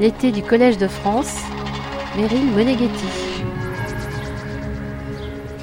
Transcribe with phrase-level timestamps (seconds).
[0.00, 1.34] L'été du Collège de France,
[2.16, 3.06] Meryl Moneghetti.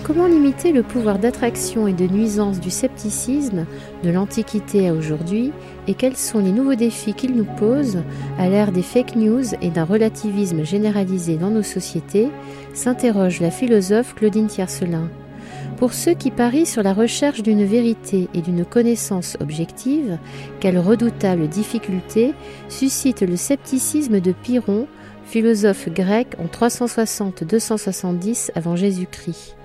[0.03, 3.65] Comment limiter le pouvoir d'attraction et de nuisance du scepticisme
[4.03, 5.53] de l'Antiquité à aujourd'hui
[5.87, 7.99] et quels sont les nouveaux défis qu'il nous pose
[8.37, 12.27] à l'ère des fake news et d'un relativisme généralisé dans nos sociétés
[12.73, 15.09] s'interroge la philosophe Claudine Tiercelin.
[15.77, 20.17] Pour ceux qui parient sur la recherche d'une vérité et d'une connaissance objective,
[20.59, 22.33] quelle redoutable difficulté
[22.69, 24.87] suscite le scepticisme de Pyrrhon,
[25.25, 29.55] philosophe grec en 360-270 avant Jésus-Christ.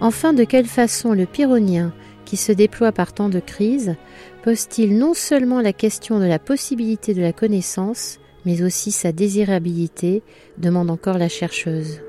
[0.00, 1.92] Enfin, de quelle façon le pyrrhonien,
[2.24, 3.96] qui se déploie par temps de crise,
[4.42, 10.22] pose-t-il non seulement la question de la possibilité de la connaissance, mais aussi sa désirabilité,
[10.58, 12.00] demande encore la chercheuse.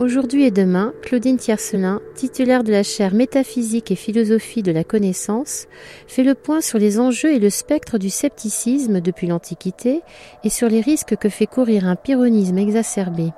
[0.00, 5.66] Aujourd'hui et demain, Claudine Tiercelin, titulaire de la chaire Métaphysique et philosophie de la connaissance,
[6.06, 10.00] fait le point sur les enjeux et le spectre du scepticisme depuis l'Antiquité
[10.42, 13.34] et sur les risques que fait courir un pyrrhonisme exacerbé.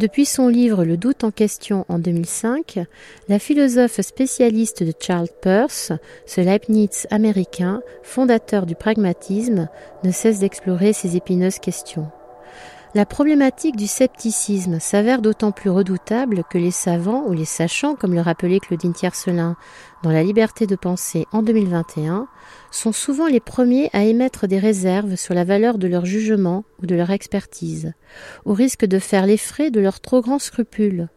[0.00, 2.80] Depuis son livre Le doute en question en 2005,
[3.28, 5.92] la philosophe spécialiste de Charles Peirce,
[6.26, 9.68] ce Leibniz américain, fondateur du pragmatisme,
[10.02, 12.10] ne cesse d'explorer ces épineuses questions.
[12.92, 18.14] La problématique du scepticisme s'avère d'autant plus redoutable que les savants ou les sachants, comme
[18.14, 19.56] le rappelait Claudine Tiercelin
[20.02, 22.26] dans La liberté de penser en 2021,
[22.72, 26.86] sont souvent les premiers à émettre des réserves sur la valeur de leur jugement ou
[26.86, 27.92] de leur expertise,
[28.44, 31.10] au risque de faire les frais de leurs trop grands scrupules.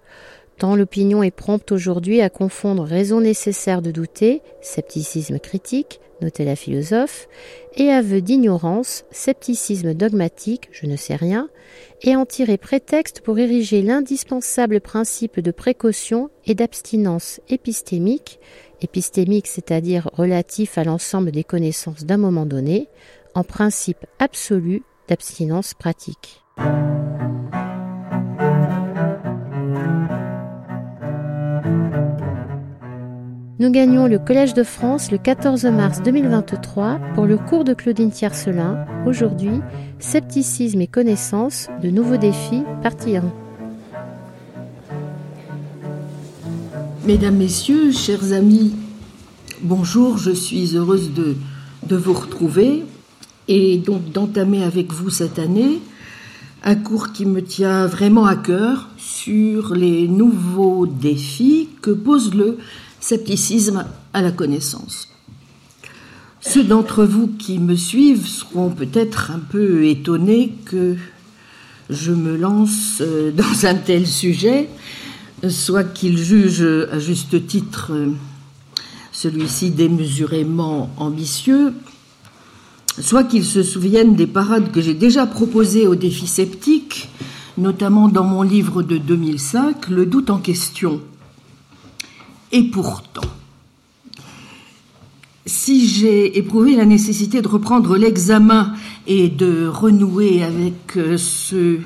[0.58, 6.56] Tant l'opinion est prompte aujourd'hui à confondre raison nécessaire de douter, scepticisme critique, notait la
[6.56, 7.28] philosophe,
[7.76, 11.50] et aveu d'ignorance, scepticisme dogmatique, je ne sais rien,
[12.02, 18.40] et en tirer prétexte pour ériger l'indispensable principe de précaution et d'abstinence épistémique,
[18.82, 22.88] épistémique c'est-à-dire relatif à l'ensemble des connaissances d'un moment donné,
[23.34, 26.44] en principe absolu d'abstinence pratique.
[33.64, 38.12] Nous gagnons le Collège de France le 14 mars 2023 pour le cours de Claudine
[38.12, 38.86] Tiercelin.
[39.06, 39.62] Aujourd'hui,
[40.00, 43.24] Scepticisme et connaissance, de nouveaux défis, partie 1.
[47.06, 48.76] Mesdames, Messieurs, chers amis,
[49.62, 52.84] bonjour, je suis heureuse de vous retrouver
[53.48, 55.80] et donc d'entamer avec vous cette année
[56.66, 62.58] un cours qui me tient vraiment à cœur sur les nouveaux défis que pose le
[63.04, 65.10] scepticisme à la connaissance.
[66.40, 70.96] Ceux d'entre vous qui me suivent seront peut-être un peu étonnés que
[71.90, 74.70] je me lance euh, dans un tel sujet,
[75.50, 78.12] soit qu'ils jugent à juste titre euh,
[79.12, 81.74] celui-ci démesurément ambitieux,
[83.02, 87.10] soit qu'ils se souviennent des parades que j'ai déjà proposées aux défis sceptiques,
[87.58, 91.02] notamment dans mon livre de 2005, Le doute en question,
[92.54, 93.22] et pourtant,
[95.48, 98.74] si j'ai éprouvé la nécessité de reprendre l'examen
[99.08, 101.80] et de renouer avec euh, ce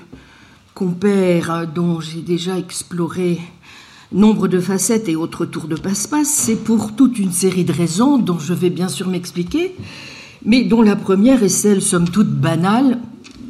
[0.75, 3.39] compère dont j'ai déjà exploré
[4.11, 8.17] nombre de facettes et autres tours de passe-passe, c'est pour toute une série de raisons
[8.17, 9.73] dont je vais bien sûr m'expliquer,
[10.43, 12.99] mais dont la première est celle, somme toute banale,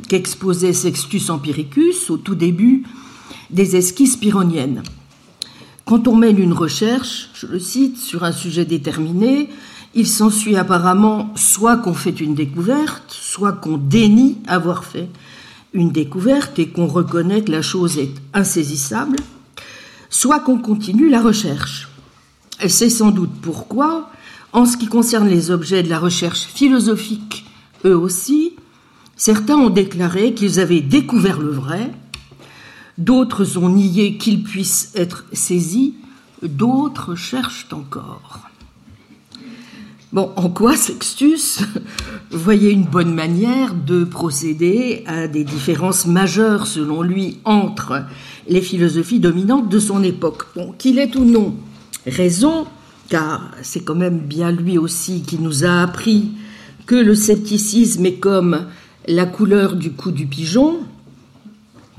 [0.08, 2.84] qu'exposait Sextus Empiricus au tout début
[3.50, 4.84] des esquisses pyrrhoniennes.
[5.88, 9.48] Quand on mène une recherche, je le cite, sur un sujet déterminé,
[9.96, 15.08] il s'ensuit apparemment soit qu'on fait une découverte, soit qu'on dénie avoir fait
[15.72, 19.16] une découverte et qu'on reconnaît que la chose est insaisissable,
[20.10, 21.88] soit qu'on continue la recherche.
[22.62, 24.10] Et c'est sans doute pourquoi,
[24.52, 27.46] en ce qui concerne les objets de la recherche philosophique,
[27.86, 28.56] eux aussi,
[29.16, 31.94] certains ont déclaré qu'ils avaient découvert le vrai,
[32.98, 35.96] D'autres ont nié qu'il puisse être saisi,
[36.42, 38.42] d'autres cherchent encore.
[40.14, 41.60] Bon, en quoi Sextus
[42.32, 48.04] voyait une bonne manière de procéder à des différences majeures, selon lui, entre
[48.48, 50.48] les philosophies dominantes de son époque?
[50.56, 51.56] Bon, qu'il ait ou non
[52.06, 52.66] raison,
[53.10, 56.32] car c'est quand même bien lui aussi qui nous a appris
[56.86, 58.66] que le scepticisme est comme
[59.08, 60.80] la couleur du cou du pigeon,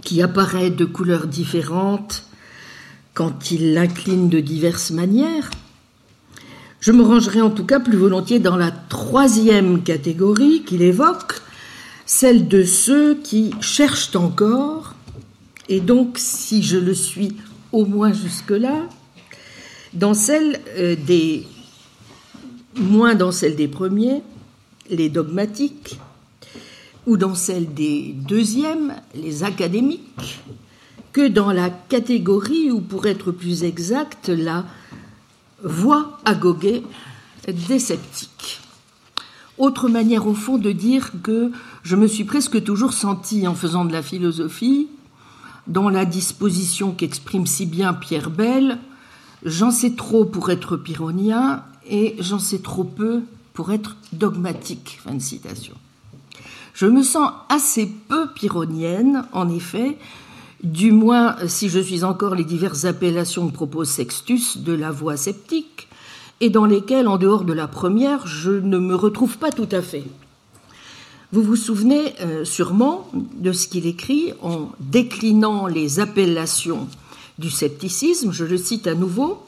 [0.03, 2.25] qui apparaît de couleurs différentes
[3.15, 5.51] quand il l'incline de diverses manières.
[6.81, 11.41] Je me rangerai en tout cas plus volontiers dans la troisième catégorie qu'il évoque,
[12.07, 14.95] celle de ceux qui cherchent encore,
[15.69, 17.37] et donc si je le suis
[17.73, 18.87] au moins jusque-là,
[19.93, 21.47] dans celle euh, des,
[22.77, 24.23] moins dans celle des premiers,
[24.91, 25.99] les dogmatiques,
[27.09, 30.41] ou dans celle des deuxièmes, les académiques,
[31.13, 34.67] que dans la catégorie, ou pour être plus exact, la
[35.65, 36.83] voie à goguet
[37.49, 38.61] des sceptiques.
[39.57, 41.51] Autre manière au fond de dire que
[41.83, 44.89] je me suis presque toujours senti en faisant de la philosophie,
[45.67, 48.79] dans la disposition qu'exprime si bien Pierre Bell,
[49.45, 53.23] j'en sais trop pour être pyrrhonien et j'en sais trop peu
[53.55, 55.01] pour être dogmatique.
[55.03, 55.75] Fin de citation.
[56.79, 59.99] Je me sens assez peu pyrrhonienne, en effet,
[60.63, 65.17] du moins si je suis encore les diverses appellations que propose Sextus de la voie
[65.17, 65.89] sceptique,
[66.41, 69.83] et dans lesquelles, en dehors de la première, je ne me retrouve pas tout à
[69.83, 70.05] fait.
[71.33, 76.87] Vous vous souvenez euh, sûrement de ce qu'il écrit en déclinant les appellations
[77.41, 79.43] du scepticisme, je le cite à nouveau.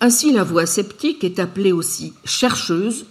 [0.00, 3.04] Ainsi, la voie sceptique est appelée aussi chercheuse,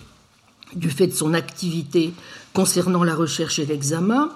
[0.76, 2.12] du fait de son activité
[2.56, 4.32] concernant la recherche et l'examen,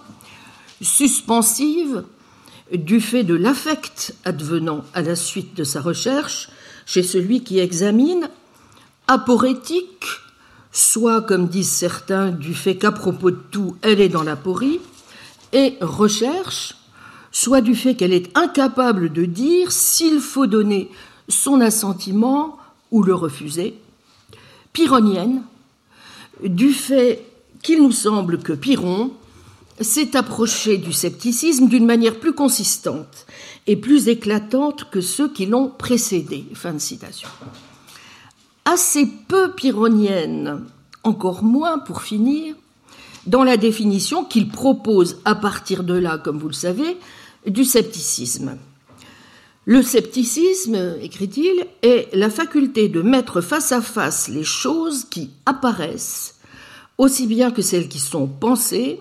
[0.81, 2.03] suspensive,
[2.71, 6.49] du fait de l'affect advenant à la suite de sa recherche
[6.85, 8.29] chez celui qui examine,
[9.07, 10.05] aporétique,
[10.71, 14.81] soit, comme disent certains, du fait qu'à propos de tout, elle est dans l'aporie,
[15.53, 16.75] et recherche,
[17.31, 20.91] soit du fait qu'elle est incapable de dire s'il faut donner
[21.29, 22.57] son assentiment
[22.91, 23.75] ou le refuser,
[24.73, 25.41] pyrrhonienne,
[26.43, 27.28] du fait
[27.61, 29.11] qu'il nous semble que Pyrrhon
[29.81, 33.25] s'est approché du scepticisme d'une manière plus consistante
[33.67, 36.45] et plus éclatante que ceux qui l'ont précédé.
[36.53, 37.29] Fin de citation.
[38.65, 40.65] Assez peu pyrrhonienne,
[41.03, 42.55] encore moins pour finir,
[43.25, 46.97] dans la définition qu'il propose à partir de là, comme vous le savez,
[47.45, 48.57] du scepticisme.
[49.65, 56.38] Le scepticisme, écrit-il, est la faculté de mettre face à face les choses qui apparaissent,
[56.99, 58.99] aussi bien que celles qui sont pensées,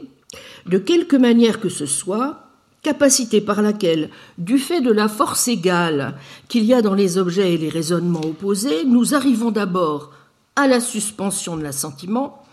[0.66, 2.44] de quelque manière que ce soit,
[2.80, 4.08] capacité par laquelle,
[4.38, 6.16] du fait de la force égale
[6.48, 10.12] qu'il y a dans les objets et les raisonnements opposés, nous arrivons d'abord
[10.54, 12.44] à la suspension de l'assentiment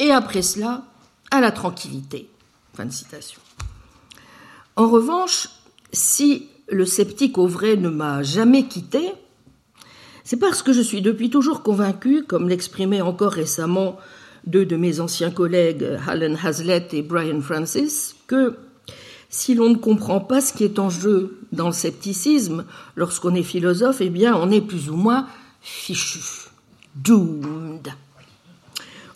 [0.00, 0.82] et après cela
[1.30, 2.28] à la tranquillité.
[2.74, 3.40] Fin de citation.
[4.74, 5.48] En revanche,
[5.92, 9.12] si le sceptique au vrai ne m'a jamais quitté,
[10.24, 13.96] c'est parce que je suis depuis toujours convaincu, comme l'exprimaient encore récemment
[14.46, 18.56] deux de mes anciens collègues, Alan Hazlett et Brian Francis, que
[19.28, 22.64] si l'on ne comprend pas ce qui est en jeu dans le scepticisme,
[22.94, 25.26] lorsqu'on est philosophe, eh bien, on est plus ou moins
[25.60, 26.20] fichu,
[26.94, 27.88] doomed.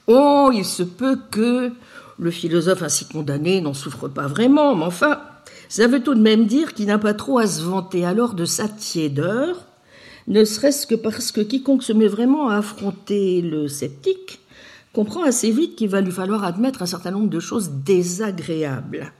[0.09, 1.71] Oh, il se peut que
[2.19, 5.21] le philosophe ainsi condamné n'en souffre pas vraiment, mais enfin,
[5.69, 8.45] ça veut tout de même dire qu'il n'a pas trop à se vanter alors de
[8.45, 9.65] sa tiédeur,
[10.27, 14.41] ne serait-ce que parce que quiconque se met vraiment à affronter le sceptique
[14.93, 19.13] comprend assez vite qu'il va lui falloir admettre un certain nombre de choses désagréables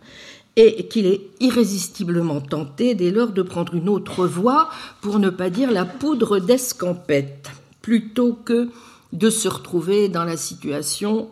[0.57, 4.69] et qu'il est irrésistiblement tenté dès lors de prendre une autre voie,
[5.01, 7.51] pour ne pas dire la poudre d'escampette,
[7.83, 8.69] plutôt que
[9.13, 11.31] de se retrouver dans la situation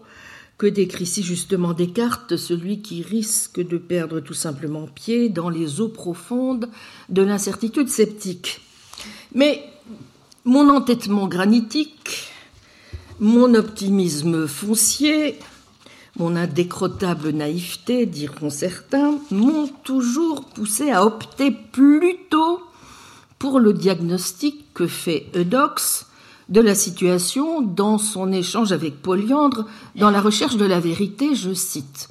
[0.56, 5.80] que décrit si justement Descartes, celui qui risque de perdre tout simplement pied dans les
[5.80, 6.68] eaux profondes
[7.08, 8.60] de l'incertitude sceptique.
[9.34, 9.62] Mais
[10.44, 12.32] mon entêtement granitique,
[13.20, 15.38] mon optimisme foncier,
[16.18, 22.60] mon indécrottable naïveté, diront certains, m'ont toujours poussé à opter plutôt
[23.38, 26.06] pour le diagnostic que fait Eudox
[26.48, 31.52] de la situation dans son échange avec Polyandre dans la recherche de la vérité, je
[31.52, 32.08] cite.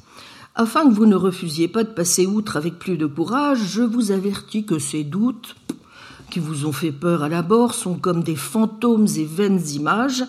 [0.56, 4.12] Afin que vous ne refusiez pas de passer outre avec plus de courage, je vous
[4.12, 5.56] avertis que ces doutes,
[6.30, 10.24] qui vous ont fait peur à l'abord, sont comme des fantômes et vaines images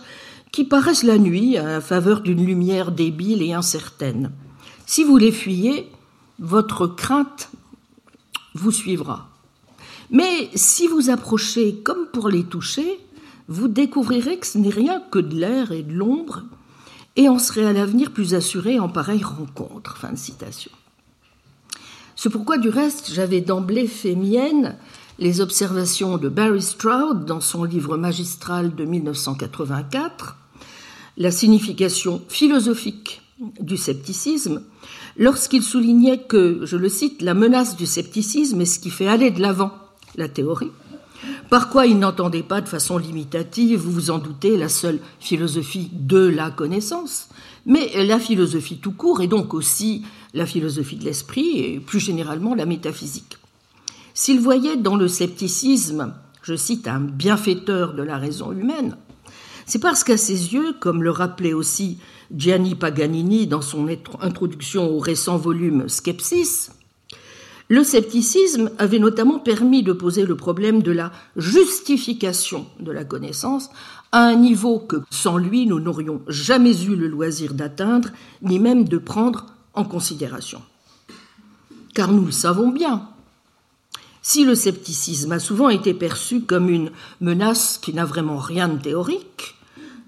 [0.52, 4.32] qui paraissent la nuit à faveur d'une lumière débile et incertaine.
[4.86, 5.90] Si vous les fuyez,
[6.38, 7.50] votre crainte
[8.54, 9.28] vous suivra.
[10.10, 13.00] Mais si vous approchez comme pour les toucher,
[13.48, 16.42] vous découvrirez que ce n'est rien que de l'air et de l'ombre,
[17.16, 19.96] et on serait à l'avenir plus assuré en pareille rencontre.
[19.96, 20.70] Fin de citation.
[22.14, 24.76] C'est pourquoi, du reste, j'avais d'emblée fait mienne
[25.18, 30.36] les observations de Barry Stroud dans son livre magistral de 1984,
[31.20, 33.22] La signification philosophique
[33.60, 34.62] du scepticisme,
[35.16, 39.32] lorsqu'il soulignait que, je le cite, la menace du scepticisme est ce qui fait aller
[39.32, 39.72] de l'avant
[40.14, 40.70] la théorie,
[41.50, 45.90] par quoi il n'entendait pas de façon limitative, vous vous en doutez, la seule philosophie
[45.92, 47.30] de la connaissance,
[47.66, 52.54] mais la philosophie tout court, et donc aussi la philosophie de l'esprit, et plus généralement
[52.54, 53.38] la métaphysique.
[54.14, 58.96] S'il voyait dans le scepticisme, je cite, un bienfaiteur de la raison humaine,
[59.68, 61.98] C'est parce qu'à ses yeux, comme le rappelait aussi
[62.34, 63.86] Gianni Paganini dans son
[64.22, 66.70] introduction au récent volume Skepsis,
[67.68, 73.68] le scepticisme avait notamment permis de poser le problème de la justification de la connaissance
[74.10, 78.08] à un niveau que sans lui nous n'aurions jamais eu le loisir d'atteindre,
[78.40, 79.44] ni même de prendre
[79.74, 80.62] en considération.
[81.94, 83.06] Car nous le savons bien,
[84.22, 88.80] si le scepticisme a souvent été perçu comme une menace qui n'a vraiment rien de
[88.80, 89.56] théorique,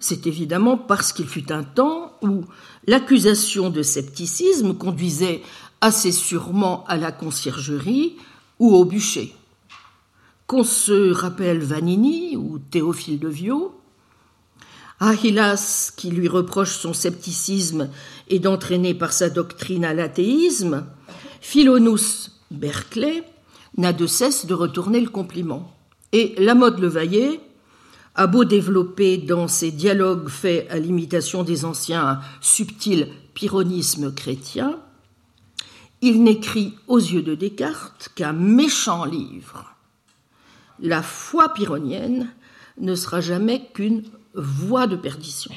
[0.01, 2.45] c'est évidemment parce qu'il fut un temps où
[2.87, 5.43] l'accusation de scepticisme conduisait
[5.83, 8.17] assez sûrement à la conciergerie
[8.59, 9.35] ou au bûcher.
[10.47, 13.79] Qu'on se rappelle Vanini ou Théophile de Viau,
[14.99, 17.91] Achillas, qui lui reproche son scepticisme
[18.29, 20.87] et d'entraîner par sa doctrine à l'athéisme,
[21.41, 23.23] Philonous Berkeley
[23.77, 25.75] n'a de cesse de retourner le compliment.
[26.13, 27.41] Et la mode Levaillet
[28.21, 34.79] a beau développer dans ses dialogues faits à l'imitation des anciens un subtil pyrrhonisme chrétien,
[36.03, 39.75] il n'écrit aux yeux de Descartes qu'un méchant livre.
[40.81, 42.29] La foi pyrrhonienne
[42.79, 44.03] ne sera jamais qu'une
[44.35, 45.55] voie de perdition.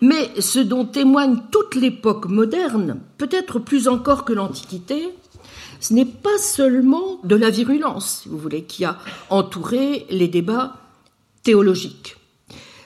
[0.00, 5.12] Mais ce dont témoigne toute l'époque moderne, peut-être plus encore que l'Antiquité,
[5.80, 8.98] ce n'est pas seulement de la virulence, si vous voulez, qui a
[9.30, 10.76] entouré les débats
[11.42, 12.16] théologiques.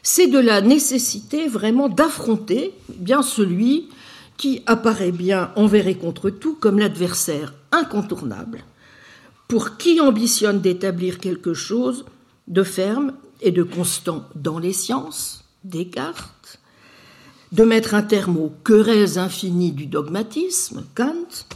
[0.03, 3.89] C'est de la nécessité vraiment d'affronter bien celui
[4.37, 8.65] qui apparaît bien envers et contre tout comme l'adversaire incontournable,
[9.49, 12.07] pour qui ambitionne d'établir quelque chose
[12.49, 16.59] de ferme et de constant dans les sciences, Descartes,
[17.53, 21.47] de mettre un terme aux querelles infinies du dogmatisme, Kant,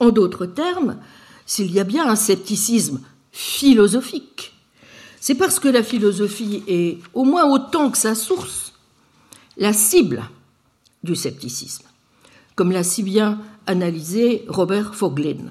[0.00, 0.98] en d'autres termes,
[1.46, 3.00] s'il y a bien un scepticisme
[3.32, 4.52] philosophique,
[5.20, 8.72] c'est parce que la philosophie est, au moins autant que sa source,
[9.56, 10.22] la cible
[11.04, 11.84] du scepticisme
[12.60, 15.50] comme l'a si bien analysé Robert Foglin.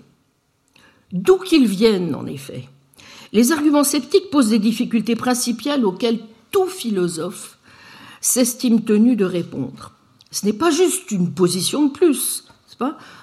[1.11, 2.69] D'où qu'ils viennent, en effet,
[3.33, 6.19] les arguments sceptiques posent des difficultés principales auxquelles
[6.51, 7.57] tout philosophe
[8.21, 9.93] s'estime tenu de répondre.
[10.29, 12.43] Ce n'est pas juste une position de plus,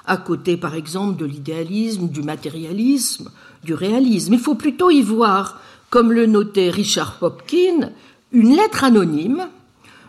[0.06, 3.30] à côté par exemple de l'idéalisme, du matérialisme,
[3.64, 4.34] du réalisme.
[4.34, 5.60] Il faut plutôt y voir,
[5.90, 7.90] comme le notait Richard Popkin,
[8.32, 9.48] une lettre anonyme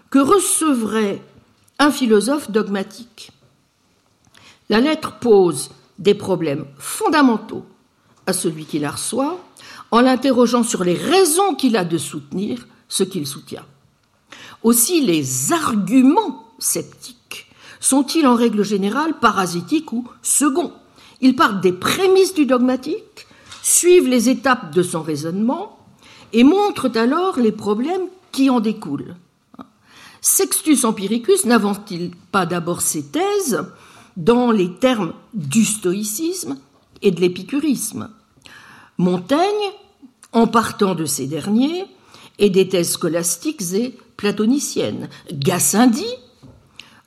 [0.10, 1.22] que recevrait
[1.80, 3.32] un philosophe dogmatique.
[4.70, 7.66] La lettre pose des problèmes fondamentaux
[8.26, 9.40] à celui qui la reçoit
[9.92, 13.66] en l'interrogeant sur les raisons qu'il a de soutenir ce qu'il soutient.
[14.64, 17.47] Aussi les arguments sceptiques
[17.80, 20.74] sont-ils en règle générale parasitiques ou seconds?
[21.22, 23.28] Ils partent des prémices du dogmatique,
[23.62, 25.78] suivent les étapes de son raisonnement
[26.34, 29.16] et montrent alors les problèmes qui en découlent.
[30.22, 33.64] Sextus Empiricus n'avance-t-il pas d'abord ses thèses
[34.16, 36.58] dans les termes du stoïcisme
[37.02, 38.10] et de l'épicurisme?
[38.98, 39.72] Montaigne,
[40.34, 41.86] en partant de ces derniers,
[42.40, 45.10] et des thèses scolastiques et platoniciennes.
[45.32, 46.06] Gassendi,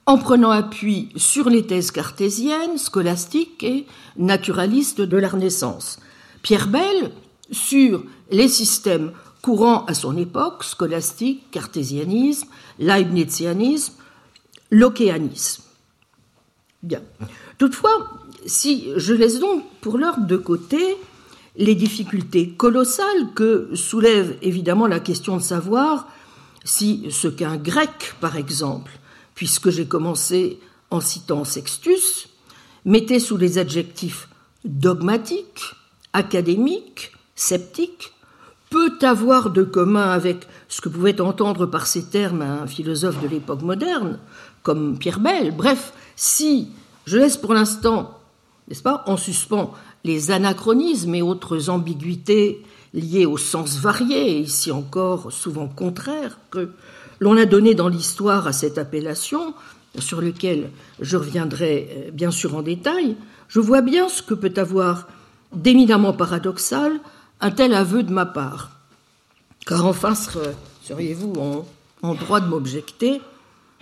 [0.06, 5.98] en prenant appui sur les thèses cartésiennes, scolastiques et naturalistes de la Renaissance.
[6.42, 7.12] Pierre Bell,
[7.50, 13.94] sur les systèmes courants à son époque, scolastique, cartésianisme, leibnizianisme,
[14.70, 15.62] locéanisme.
[16.82, 17.02] Bien.
[17.58, 20.96] Toutefois, si je laisse donc pour l'heure de côté
[21.56, 26.08] les difficultés colossales que soulève évidemment la question de savoir
[26.64, 28.99] si ce qu'un grec, par exemple,
[29.40, 32.28] puisque j'ai commencé en citant Sextus,
[32.84, 34.28] mettait sous les adjectifs
[34.66, 35.62] dogmatique,
[36.12, 38.12] académique, sceptique,
[38.68, 43.28] peut avoir de commun avec ce que pouvait entendre par ces termes un philosophe de
[43.28, 44.18] l'époque moderne,
[44.62, 45.56] comme Pierre Bell.
[45.56, 46.68] Bref, si
[47.06, 48.18] je laisse pour l'instant,
[48.68, 49.72] n'est-ce pas, en suspens
[50.04, 56.72] les anachronismes et autres ambiguïtés liées au sens varié, et ici encore souvent contraire, que
[57.20, 59.54] l'on a donné dans l'histoire à cette appellation,
[59.98, 63.16] sur lequel je reviendrai euh, bien sûr en détail,
[63.48, 65.08] je vois bien ce que peut avoir
[65.52, 67.00] d'éminemment paradoxal
[67.40, 68.70] un tel aveu de ma part.
[69.66, 71.64] Car enfin seriez-vous
[72.02, 73.20] en, droit de m'objecter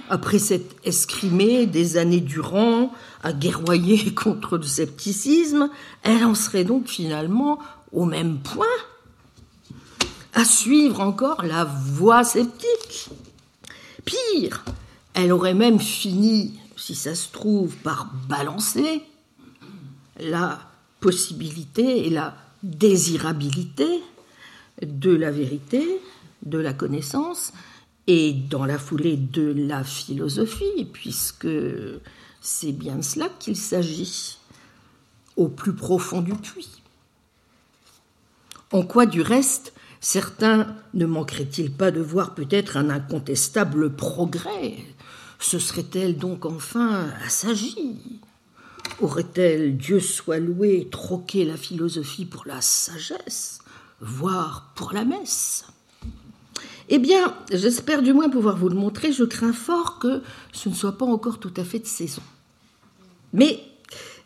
[0.08, 2.92] après s'être escrimée des années durant
[3.22, 5.68] à guerroyer contre le scepticisme,
[6.02, 7.58] elle en serait donc finalement
[7.92, 8.66] au même point
[10.34, 13.10] à suivre encore la voie sceptique.
[14.08, 14.64] Pire,
[15.12, 19.02] elle aurait même fini, si ça se trouve, par balancer
[20.18, 20.60] la
[21.00, 24.02] possibilité et la désirabilité
[24.82, 26.00] de la vérité
[26.46, 27.52] de la connaissance
[28.06, 31.48] et dans la foulée de la philosophie, puisque
[32.40, 34.38] c'est bien de cela qu'il s'agit,
[35.36, 36.82] au plus profond du puits.
[38.72, 44.76] En quoi, du reste, certains ne manqueraient-ils pas de voir peut-être un incontestable progrès?
[45.38, 48.20] Se serait-elle donc enfin assagie?
[49.00, 53.60] Aurait-elle, Dieu soit loué, troqué la philosophie pour la sagesse,
[54.00, 55.66] voire pour la messe?
[56.88, 60.74] Eh bien, j'espère du moins pouvoir vous le montrer, je crains fort que ce ne
[60.74, 62.22] soit pas encore tout à fait de saison.
[63.32, 63.60] Mais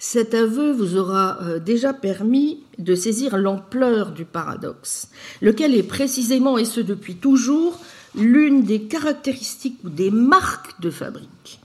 [0.05, 5.09] cet aveu vous aura euh, déjà permis de saisir l'ampleur du paradoxe,
[5.41, 7.79] lequel est précisément, et ce depuis toujours,
[8.17, 11.61] l'une des caractéristiques ou des marques de fabrique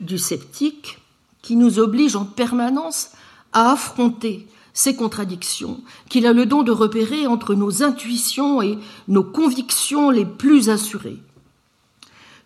[0.00, 0.98] du sceptique
[1.40, 3.08] qui nous oblige en permanence
[3.54, 5.80] à affronter ces contradictions
[6.10, 8.78] qu'il a le don de repérer entre nos intuitions et
[9.08, 11.22] nos convictions les plus assurées.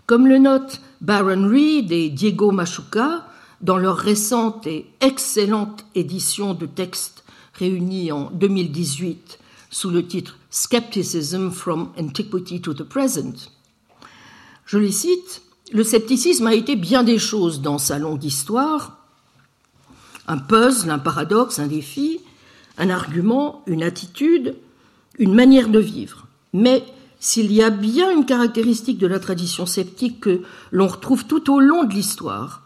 [0.07, 3.27] Comme le notent Baron Reed et Diego Machuca
[3.63, 9.39] dans leur récente et excellente édition de textes réunis en 2018
[9.71, 13.51] sous le titre Skepticism from Antiquity to the Present.
[14.67, 15.43] Je les cite
[15.73, 18.99] le scepticisme a été bien des choses dans sa longue histoire.
[20.29, 22.21] Un puzzle, un paradoxe, un défi,
[22.77, 24.57] un argument, une attitude,
[25.19, 26.27] une manière de vivre.
[26.53, 26.85] Mais
[27.21, 30.43] s'il y a bien une caractéristique de la tradition sceptique que
[30.73, 32.62] l'on retrouve tout au long de l'histoire,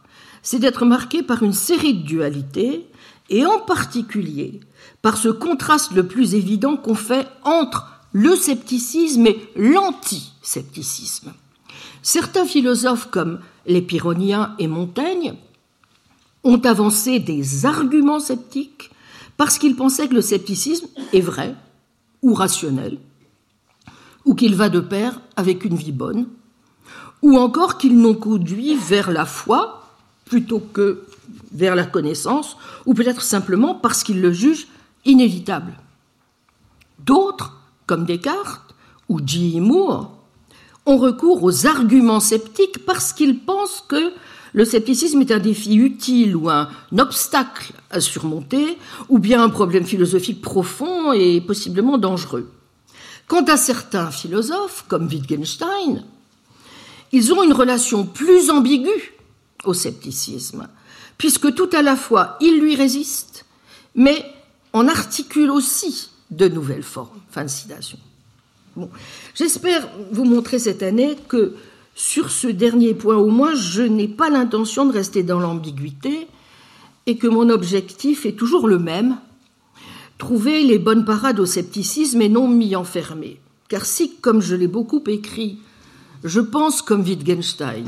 [0.47, 2.87] c'est d'être marqué par une série de dualités,
[3.31, 4.61] et en particulier
[5.03, 11.33] par ce contraste le plus évident qu'on fait entre le scepticisme et l'anti-scepticisme.
[12.01, 15.35] Certains philosophes comme les Pyrrhoniens et Montaigne
[16.45, 18.93] ont avancé des arguments sceptiques
[19.37, 21.57] parce qu'ils pensaient que le scepticisme est vrai
[22.23, 23.01] ou rationnel,
[24.25, 26.29] ou qu'il va de pair avec une vie bonne,
[27.23, 29.83] ou encore qu'ils n'ont conduit vers la foi
[30.27, 31.07] plutôt que
[31.53, 34.69] vers la connaissance, ou peut-être simplement parce qu'ils le jugent
[35.05, 35.73] inévitable.
[36.99, 38.75] D'autres, comme Descartes
[39.09, 39.61] ou G.
[39.61, 40.13] Moore,
[40.85, 44.13] ont recours aux arguments sceptiques parce qu'ils pensent que
[44.53, 49.85] le scepticisme est un défi utile ou un obstacle à surmonter, ou bien un problème
[49.85, 52.51] philosophique profond et possiblement dangereux.
[53.29, 56.05] Quant à certains philosophes, comme Wittgenstein,
[57.13, 59.16] ils ont une relation plus ambiguë
[59.67, 60.69] au scepticisme,
[61.19, 63.45] puisque tout à la fois ils lui résistent,
[63.95, 64.25] mais
[64.73, 67.21] en articulent aussi de nouvelles formes.
[67.31, 67.99] Fin de citation.
[69.35, 71.55] J'espère vous montrer cette année que
[71.95, 76.29] sur ce dernier point au moins, je n'ai pas l'intention de rester dans l'ambiguïté
[77.07, 79.17] et que mon objectif est toujours le même,
[80.19, 83.41] trouver les bonnes parades au scepticisme et non m'y enfermer.
[83.69, 85.59] Car si, comme je l'ai beaucoup écrit,
[86.23, 87.87] je pense comme Wittgenstein,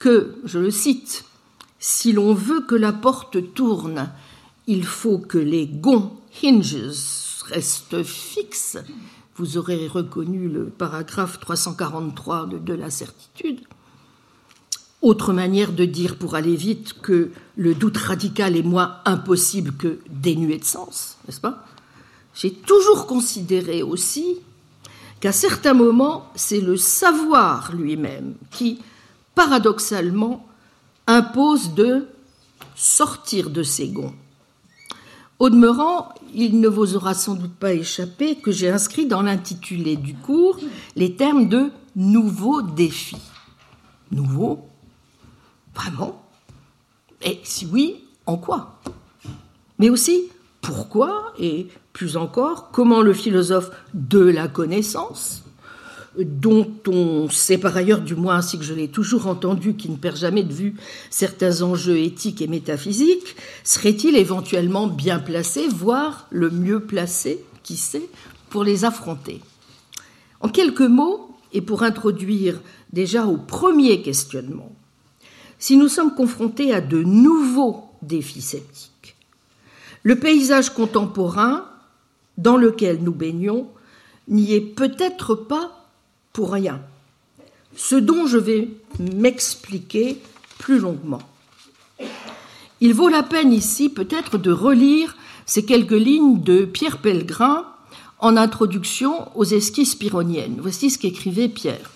[0.00, 1.24] que, je le cite,
[1.78, 4.10] si l'on veut que la porte tourne,
[4.66, 8.78] il faut que les gonds, hinges, restent fixes,
[9.36, 13.60] vous aurez reconnu le paragraphe 343 de, la certitude.
[15.02, 19.98] Autre manière de dire pour aller vite que le doute radical est moins impossible que
[20.10, 21.64] dénué de sens, n'est-ce pas?
[22.34, 24.36] J'ai toujours considéré aussi
[25.20, 28.80] qu'à certains moments, c'est le savoir lui-même qui,
[29.34, 30.46] paradoxalement,
[31.06, 32.06] impose de
[32.74, 34.14] sortir de ses gonds.
[35.38, 39.96] Au demeurant, il ne vous aura sans doute pas échappé que j'ai inscrit dans l'intitulé
[39.96, 40.58] du cours
[40.96, 43.16] les termes de nouveaux défis.
[44.10, 44.66] Nouveau
[45.74, 46.22] Vraiment?
[47.22, 48.80] Et si oui, en quoi?
[49.78, 50.28] Mais aussi,
[50.60, 55.44] pourquoi Et plus encore, comment le philosophe de la connaissance
[56.18, 59.96] dont on sait par ailleurs, du moins ainsi que je l'ai toujours entendu, qui ne
[59.96, 60.74] perd jamais de vue
[61.08, 68.08] certains enjeux éthiques et métaphysiques, serait-il éventuellement bien placé, voire le mieux placé, qui sait,
[68.48, 69.40] pour les affronter?
[70.40, 72.60] En quelques mots, et pour introduire
[72.92, 74.72] déjà au premier questionnement,
[75.58, 79.16] si nous sommes confrontés à de nouveaux défis sceptiques,
[80.02, 81.66] le paysage contemporain
[82.38, 83.68] dans lequel nous baignons
[84.28, 85.79] n'y est peut-être pas
[86.32, 86.80] pour rien.
[87.76, 90.18] Ce dont je vais m'expliquer
[90.58, 91.22] plus longuement.
[92.80, 95.16] Il vaut la peine ici peut-être de relire
[95.46, 97.66] ces quelques lignes de Pierre Pellegrin
[98.18, 100.58] en introduction aux esquisses pyrrhoniennes.
[100.60, 101.90] Voici ce qu'écrivait Pierre.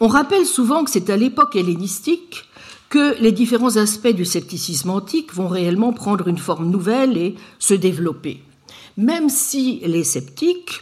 [0.00, 2.44] On rappelle souvent que c'est à l'époque hellénistique
[2.88, 7.74] que les différents aspects du scepticisme antique vont réellement prendre une forme nouvelle et se
[7.74, 8.42] développer.
[8.96, 10.80] Même si les sceptiques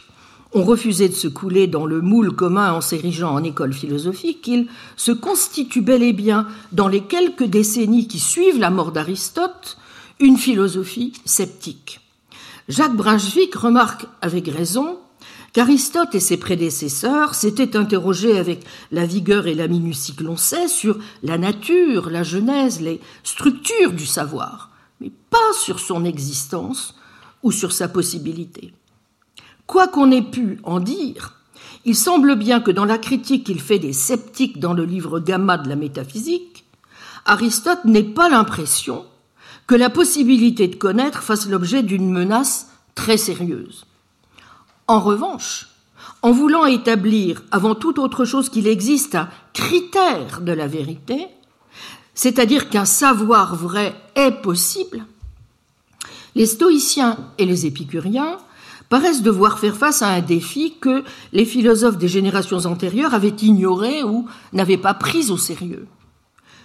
[0.53, 4.67] ont refusé de se couler dans le moule commun en s'érigeant en école philosophique, il
[4.95, 9.77] se constitue bel et bien, dans les quelques décennies qui suivent la mort d'Aristote,
[10.19, 12.01] une philosophie sceptique.
[12.67, 14.99] Jacques Brunswick remarque avec raison
[15.53, 20.67] qu'Aristote et ses prédécesseurs s'étaient interrogés avec la vigueur et la minutie que l'on sait
[20.67, 26.95] sur la nature, la genèse, les structures du savoir, mais pas sur son existence
[27.41, 28.73] ou sur sa possibilité.
[29.69, 31.35] Quoi qu'on ait pu en dire,
[31.85, 35.59] il semble bien que dans la critique qu'il fait des sceptiques dans le livre Gamma
[35.59, 36.65] de la métaphysique,
[37.27, 39.05] Aristote n'ait pas l'impression
[39.67, 43.85] que la possibilité de connaître fasse l'objet d'une menace très sérieuse.
[44.87, 45.67] En revanche,
[46.23, 51.27] en voulant établir avant toute autre chose qu'il existe un critère de la vérité,
[52.15, 55.05] c'est-à-dire qu'un savoir vrai est possible,
[56.33, 58.39] les stoïciens et les épicuriens
[58.89, 64.03] paraissent devoir faire face à un défi que les philosophes des générations antérieures avaient ignoré
[64.03, 65.87] ou n'avaient pas pris au sérieux.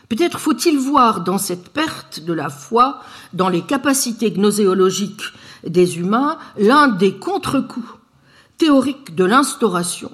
[0.09, 3.01] Peut-être faut-il voir dans cette perte de la foi
[3.33, 5.23] dans les capacités gnoséologiques
[5.67, 7.89] des humains l'un des contre-coups
[8.59, 10.11] théoriques de l'instauration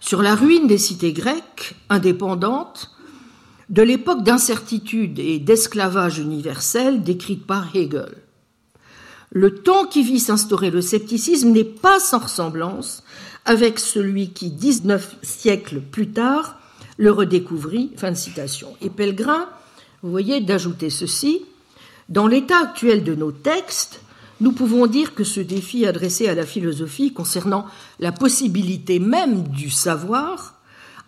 [0.00, 2.92] sur la ruine des cités grecques indépendantes
[3.68, 8.27] de l'époque d'incertitude et d'esclavage universel décrite par Hegel.
[9.30, 13.02] Le temps qui vit s'instaurer le scepticisme n'est pas sans ressemblance
[13.44, 16.58] avec celui qui, 19 siècles plus tard,
[16.96, 17.92] le redécouvrit.
[17.96, 18.74] Fin de citation.
[18.80, 19.48] Et Pellegrin,
[20.02, 21.44] vous voyez, d'ajouter ceci.
[22.08, 24.00] Dans l'état actuel de nos textes,
[24.40, 27.66] nous pouvons dire que ce défi adressé à la philosophie concernant
[27.98, 30.54] la possibilité même du savoir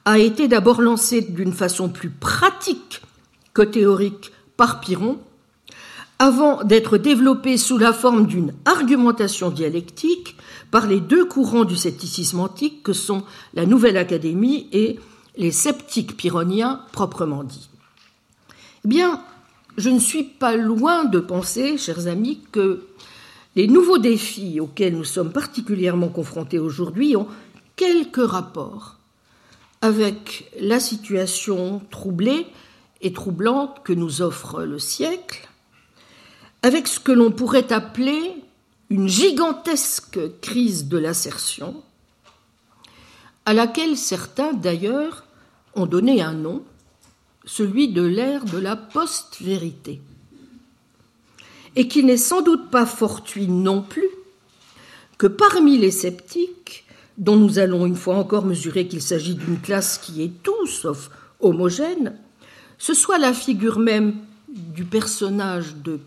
[0.05, 3.03] a été d'abord lancé d'une façon plus pratique
[3.55, 5.19] que théorique par Piron,
[6.21, 10.37] avant d'être développé sous la forme d'une argumentation dialectique
[10.71, 15.01] par les deux courants du scepticisme antique que sont la Nouvelle Académie et
[15.39, 17.71] les sceptiques pyrrhoniens proprement dit.
[18.85, 19.23] Eh bien,
[19.79, 22.83] je ne suis pas loin de penser, chers amis, que
[23.57, 27.29] les nouveaux défis auxquels nous sommes particulièrement confrontés aujourd'hui ont
[27.77, 28.97] quelques rapports
[29.81, 32.47] avec la situation troublée
[33.01, 35.50] et troublante que nous offre le siècle,
[36.63, 38.35] avec ce que l'on pourrait appeler
[38.91, 41.83] une gigantesque crise de l'assertion,
[43.47, 45.25] à laquelle certains d'ailleurs
[45.75, 46.63] ont donné un nom,
[47.45, 50.01] celui de l'ère de la post-vérité,
[51.77, 54.09] et qui n'est sans doute pas fortuit non plus
[55.19, 56.85] que parmi les sceptiques,
[57.17, 61.11] dont nous allons une fois encore mesurer qu'il s'agit d'une classe qui est tout sauf
[61.41, 62.17] homogène,
[62.79, 64.17] ce soit la figure même
[64.49, 66.01] du personnage de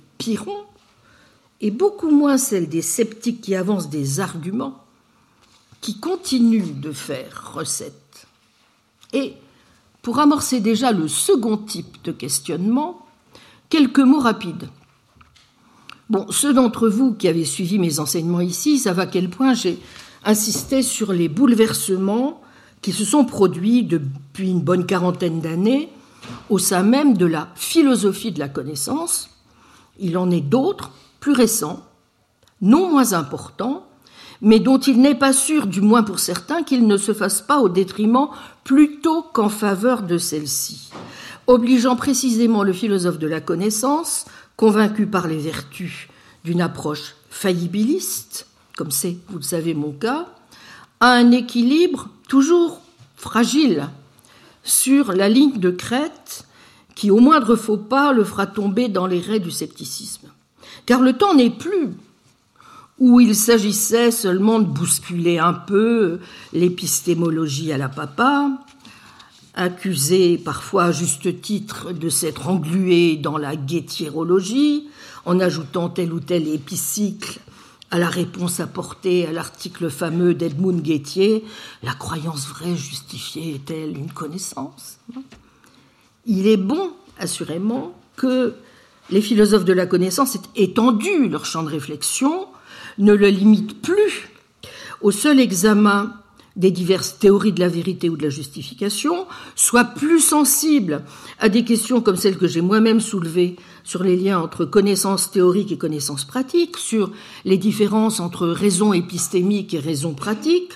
[1.61, 4.83] Et beaucoup moins celle des sceptiques qui avancent des arguments,
[5.81, 8.27] qui continuent de faire recette.
[9.13, 9.33] Et
[10.01, 13.05] pour amorcer déjà le second type de questionnement,
[13.69, 14.67] quelques mots rapides.
[16.09, 19.79] Bon, ceux d'entre vous qui avez suivi mes enseignements ici savent à quel point j'ai
[20.25, 22.41] insisté sur les bouleversements
[22.81, 25.89] qui se sont produits depuis une bonne quarantaine d'années
[26.49, 29.29] au sein même de la philosophie de la connaissance.
[29.99, 31.83] Il en est d'autres, plus récents,
[32.61, 33.87] non moins importants,
[34.41, 37.59] mais dont il n'est pas sûr, du moins pour certains, qu'ils ne se fassent pas
[37.59, 38.27] au détriment
[38.63, 40.91] plutôt qu'en faveur de celle-ci,
[41.47, 44.25] obligeant précisément le philosophe de la connaissance,
[44.57, 46.09] convaincu par les vertus
[46.43, 50.27] d'une approche faillibiliste, comme c'est, vous le savez, mon cas,
[50.99, 52.81] à un équilibre toujours
[53.15, 53.87] fragile
[54.63, 56.45] sur la ligne de crête
[56.95, 60.29] qui, au moindre faux pas, le fera tomber dans les raies du scepticisme.
[60.85, 61.89] Car le temps n'est plus
[62.99, 66.19] où il s'agissait seulement de bousculer un peu
[66.53, 68.51] l'épistémologie à la papa,
[69.55, 74.87] accusé parfois à juste titre de s'être englué dans la guétiérologie,
[75.25, 77.39] en ajoutant tel ou tel épicycle
[77.93, 81.43] à la réponse apportée à l'article fameux d'Edmund Guettier,
[81.83, 84.97] la croyance vraie justifiée est-elle une connaissance?
[86.25, 88.53] Il est bon, assurément, que
[89.09, 92.47] les philosophes de la connaissance aient étendu leur champ de réflexion
[92.97, 94.29] ne le limite plus
[95.01, 96.13] au seul examen
[96.55, 101.03] des diverses théories de la vérité ou de la justification, soit plus sensible
[101.39, 105.71] à des questions comme celles que j'ai moi-même soulevées sur les liens entre connaissances théoriques
[105.71, 107.11] et connaissances pratiques, sur
[107.43, 110.73] les différences entre raison épistémique et raison pratique,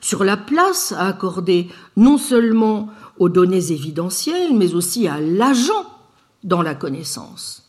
[0.00, 5.86] sur la place à accorder non seulement aux données évidentielles, mais aussi à l'agent
[6.44, 7.68] dans la connaissance,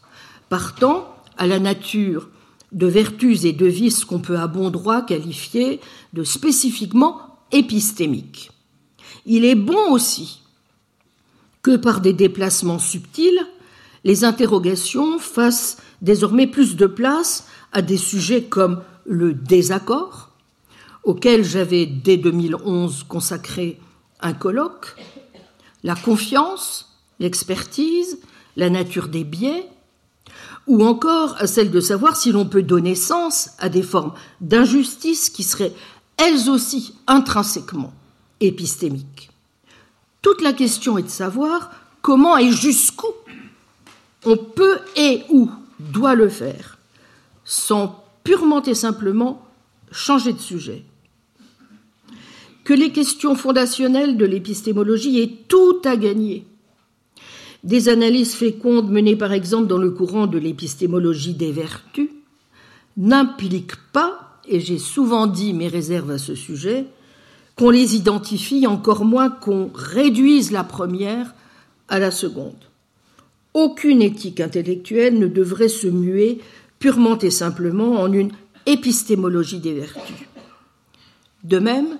[0.49, 2.29] partant à la nature
[2.71, 5.79] de vertus et de vices qu'on peut à bon droit qualifier
[6.13, 8.51] de spécifiquement épistémiques.
[9.25, 10.41] Il est bon aussi
[11.61, 13.45] que par des déplacements subtils,
[14.03, 20.29] les interrogations fassent désormais plus de place à des sujets comme le désaccord,
[21.03, 23.79] auquel j'avais dès 2011 consacré
[24.21, 24.95] un colloque,
[25.83, 28.19] la confiance, l'expertise,
[28.55, 29.67] la nature des biais,
[30.67, 35.43] ou encore celle de savoir si l'on peut donner sens à des formes d'injustice qui
[35.43, 35.73] seraient
[36.17, 37.93] elles aussi intrinsèquement
[38.39, 39.31] épistémiques.
[40.21, 43.07] Toute la question est de savoir comment et jusqu'où
[44.25, 46.77] on peut et où doit le faire,
[47.45, 49.45] sans purement et simplement
[49.91, 50.83] changer de sujet.
[52.69, 56.45] Que les questions fondationnelles de l'épistémologie aient tout à gagner.
[57.63, 62.11] Des analyses fécondes menées par exemple dans le courant de l'épistémologie des vertus
[62.95, 66.85] n'impliquent pas, et j'ai souvent dit mes réserves à ce sujet,
[67.55, 71.33] qu'on les identifie, encore moins qu'on réduise la première
[71.87, 72.53] à la seconde.
[73.55, 76.37] Aucune éthique intellectuelle ne devrait se muer
[76.77, 78.31] purement et simplement en une
[78.67, 80.27] épistémologie des vertus.
[81.43, 81.97] De même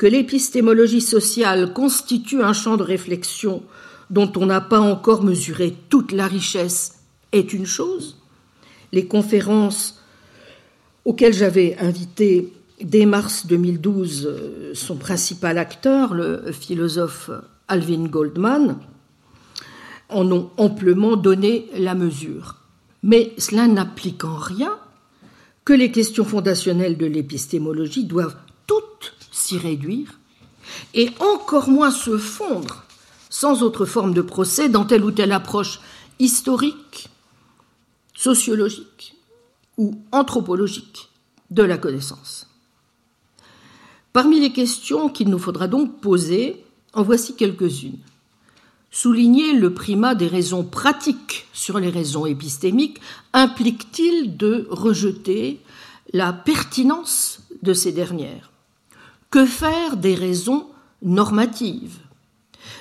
[0.00, 3.62] que l'épistémologie sociale constitue un champ de réflexion
[4.08, 7.00] dont on n'a pas encore mesuré toute la richesse
[7.32, 8.16] est une chose.
[8.92, 10.02] Les conférences
[11.04, 17.30] auxquelles j'avais invité dès mars 2012 euh, son principal acteur, le philosophe
[17.68, 18.78] Alvin Goldman,
[20.08, 22.56] en ont amplement donné la mesure.
[23.02, 24.78] Mais cela n'applique en rien
[25.66, 28.36] que les questions fondationnelles de l'épistémologie doivent
[28.66, 29.19] toutes
[29.58, 30.18] réduire
[30.94, 32.84] et encore moins se fondre
[33.30, 35.80] sans autre forme de procès dans telle ou telle approche
[36.18, 37.08] historique,
[38.14, 39.14] sociologique
[39.78, 41.08] ou anthropologique
[41.50, 42.48] de la connaissance.
[44.12, 48.00] Parmi les questions qu'il nous faudra donc poser, en voici quelques-unes.
[48.90, 52.98] Souligner le primat des raisons pratiques sur les raisons épistémiques
[53.32, 55.60] implique-t-il de rejeter
[56.12, 58.49] la pertinence de ces dernières?
[59.30, 60.66] Que faire des raisons
[61.02, 61.98] normatives?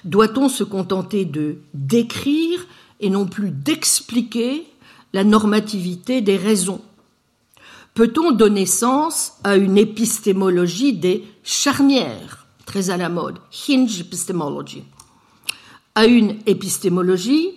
[0.04, 2.66] Doit-on se contenter de décrire
[3.00, 4.66] et non plus d'expliquer
[5.14, 6.82] la normativité des raisons?
[7.94, 14.84] Peut-on donner sens à une épistémologie des charnières, très à la mode, hinge epistemology
[15.96, 17.50] à une épistémologie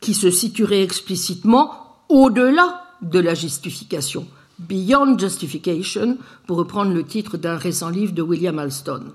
[0.00, 1.72] qui se situerait explicitement
[2.10, 4.26] au-delà de la justification,
[4.58, 9.12] beyond justification, pour reprendre le titre d'un récent livre de William Alston.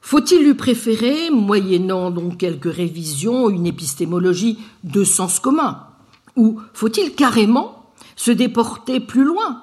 [0.00, 5.86] Faut-il lui préférer, moyennant donc quelques révisions, une épistémologie de sens commun?
[6.36, 9.62] Ou faut-il carrément se déporter plus loin?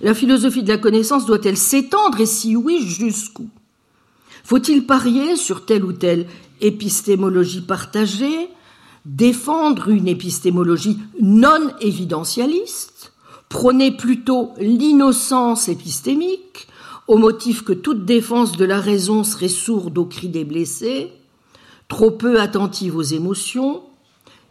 [0.00, 3.48] La philosophie de la connaissance doit-elle s'étendre et si oui, jusqu'où?
[4.42, 6.26] Faut-il parier sur telle ou telle
[6.60, 8.48] épistémologie partagée,
[9.04, 12.95] défendre une épistémologie non évidentialiste,
[13.48, 16.68] prôner plutôt l'innocence épistémique,
[17.08, 21.12] au motif que toute défense de la raison serait sourde aux cris des blessés,
[21.88, 23.82] trop peu attentive aux émotions,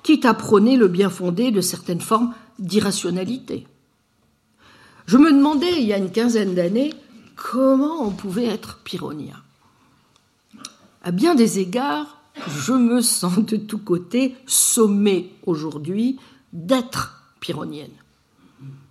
[0.03, 3.67] quitte à prôner le bien fondé de certaines formes d'irrationalité.
[5.05, 6.93] Je me demandais, il y a une quinzaine d'années,
[7.35, 9.35] comment on pouvait être pyrrhonien
[11.05, 16.17] à bien des égards, je me sens de tous côtés sommée aujourd'hui
[16.51, 17.93] d'être pyrrhonienne.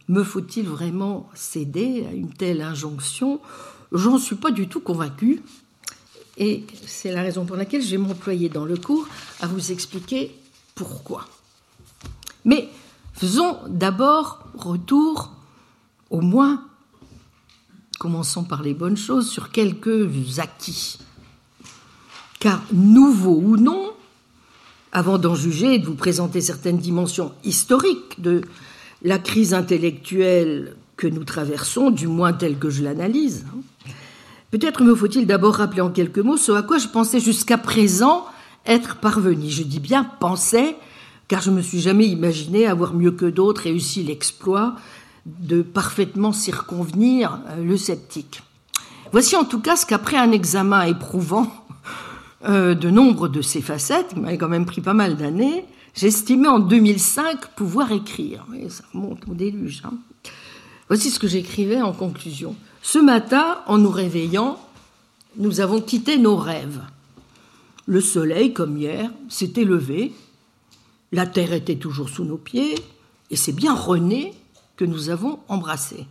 [0.08, 3.40] Me faut-il vraiment céder à une telle injonction?
[3.92, 5.42] J'en suis pas du tout convaincue.
[6.36, 9.06] Et c'est la raison pour laquelle je vais m'employer dans le cours
[9.40, 10.34] à vous expliquer
[10.74, 11.26] pourquoi.
[12.44, 12.68] Mais
[13.12, 15.32] faisons d'abord retour,
[16.10, 16.64] au moins,
[17.98, 20.98] commençons par les bonnes choses, sur quelques acquis
[22.44, 23.90] car nouveau ou non,
[24.92, 28.42] avant d'en juger et de vous présenter certaines dimensions historiques de
[29.04, 33.90] la crise intellectuelle que nous traversons, du moins telle que je l'analyse, hein,
[34.50, 38.24] peut-être me faut-il d'abord rappeler en quelques mots ce à quoi je pensais jusqu'à présent
[38.66, 39.50] être parvenu.
[39.50, 40.74] Je dis bien pensais,
[41.28, 44.76] car je ne me suis jamais imaginé avoir mieux que d'autres réussi l'exploit
[45.26, 48.42] de parfaitement circonvenir euh, le sceptique.
[49.12, 51.50] Voici en tout cas ce qu'après un examen éprouvant
[52.46, 55.64] euh, de nombre de ces facettes, qui m'avaient quand même pris pas mal d'années,
[55.94, 58.46] j'estimais en 2005 pouvoir écrire.
[58.68, 59.82] ça remonte au déluge.
[59.84, 59.94] Hein.
[60.88, 62.56] Voici ce que j'écrivais en conclusion.
[62.82, 64.58] Ce matin, en nous réveillant,
[65.36, 66.82] nous avons quitté nos rêves.
[67.86, 70.12] Le soleil, comme hier, s'était levé.
[71.12, 72.74] La terre était toujours sous nos pieds.
[73.30, 74.34] Et c'est bien René
[74.76, 76.06] que nous avons embrassé.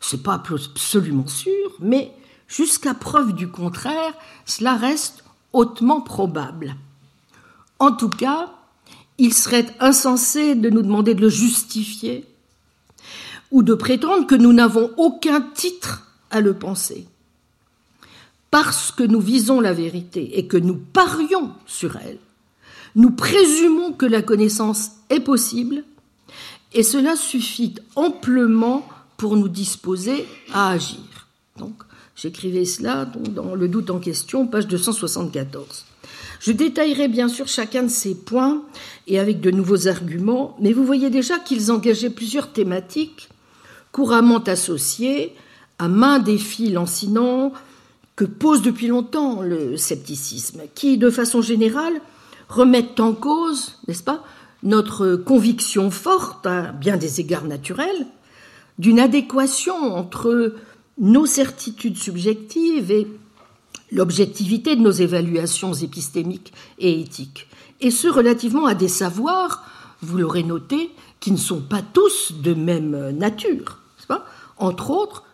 [0.00, 2.12] C'est pas absolument sûr, mais
[2.48, 6.74] jusqu'à preuve du contraire, cela reste hautement probable.
[7.78, 8.50] En tout cas,
[9.22, 12.26] il serait insensé de nous demander de le justifier
[13.52, 17.06] ou de prétendre que nous n'avons aucun titre à le penser.
[18.50, 22.18] Parce que nous visons la vérité et que nous parions sur elle,
[22.96, 25.84] nous présumons que la connaissance est possible
[26.72, 31.28] et cela suffit amplement pour nous disposer à agir.
[31.58, 31.84] Donc,
[32.16, 35.91] j'écrivais cela dans Le doute en question, page 274.
[36.42, 38.64] Je détaillerai bien sûr chacun de ces points
[39.06, 43.28] et avec de nouveaux arguments, mais vous voyez déjà qu'ils engageaient plusieurs thématiques
[43.92, 45.36] couramment associées
[45.78, 47.52] à main des fils lancinants
[48.16, 52.00] que pose depuis longtemps le scepticisme, qui, de façon générale,
[52.48, 54.24] remettent en cause, n'est-ce pas,
[54.64, 58.06] notre conviction forte, à bien des égards naturels,
[58.80, 60.56] d'une adéquation entre
[60.98, 63.06] nos certitudes subjectives et
[63.92, 67.48] l'objectivité de nos évaluations épistémiques et éthiques,
[67.80, 69.64] et ce relativement à des savoirs,
[70.00, 73.78] vous l'aurez noté, qui ne sont pas tous de même nature.
[74.08, 74.26] Pas?
[74.56, 75.24] Entre autres,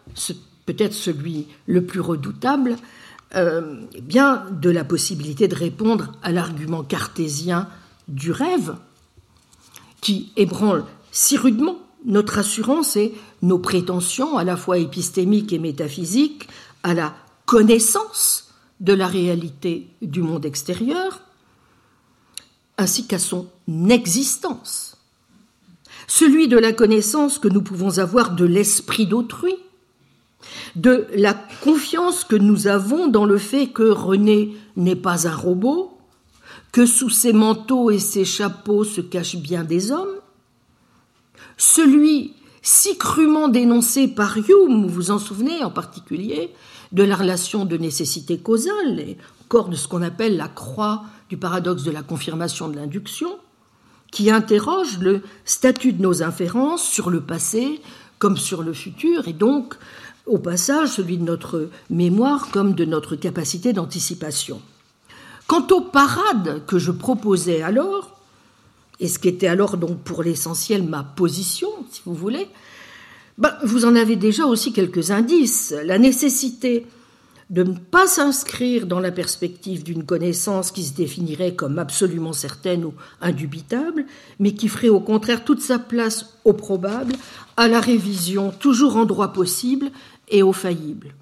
[0.66, 2.77] peut-être celui le plus redoutable,
[3.35, 7.68] euh, eh bien de la possibilité de répondre à l'argument cartésien
[8.09, 8.77] du rêve,
[10.01, 16.49] qui ébranle si rudement notre assurance et nos prétentions, à la fois épistémiques et métaphysiques,
[16.83, 18.47] à la connaissance
[18.81, 21.21] de la réalité du monde extérieur,
[22.77, 23.49] ainsi qu'à son
[23.88, 24.97] existence.
[26.07, 29.55] Celui de la connaissance que nous pouvons avoir de l'esprit d'autrui,
[30.77, 35.99] de la confiance que nous avons dans le fait que René n'est pas un robot,
[36.73, 40.17] que sous ses manteaux et ses chapeaux se cachent bien des hommes,
[41.57, 46.53] celui si crûment dénoncé par Hume, vous vous en souvenez en particulier,
[46.92, 51.37] de la relation de nécessité causale, et encore de ce qu'on appelle la croix du
[51.37, 53.38] paradoxe de la confirmation de l'induction,
[54.11, 57.81] qui interroge le statut de nos inférences sur le passé
[58.18, 59.74] comme sur le futur, et donc,
[60.27, 64.61] au passage, celui de notre mémoire comme de notre capacité d'anticipation.
[65.46, 68.18] Quant aux parades que je proposais alors,
[69.01, 72.48] et ce qui était alors donc pour l'essentiel ma position, si vous voulez,
[73.38, 75.72] ben, vous en avez déjà aussi quelques indices.
[75.85, 76.87] La nécessité
[77.51, 82.85] de ne pas s'inscrire dans la perspective d'une connaissance qui se définirait comme absolument certaine
[82.85, 84.05] ou indubitable,
[84.38, 87.14] mais qui ferait au contraire toute sa place au probable,
[87.57, 89.90] à la révision toujours en droit possible
[90.29, 91.14] et au faillible,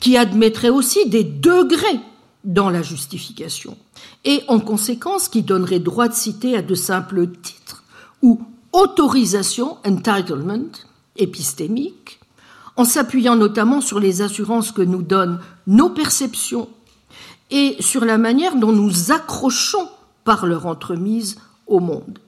[0.00, 2.00] qui admettrait aussi des degrés
[2.44, 3.76] dans la justification,
[4.24, 7.82] et en conséquence qui donnerait droit de citer à de simples titres
[8.22, 8.40] ou
[8.72, 10.70] autorisation, entitlement,
[11.16, 12.20] épistémique,
[12.76, 16.68] en s'appuyant notamment sur les assurances que nous donnent nos perceptions
[17.50, 19.88] et sur la manière dont nous accrochons
[20.24, 22.18] par leur entremise au monde.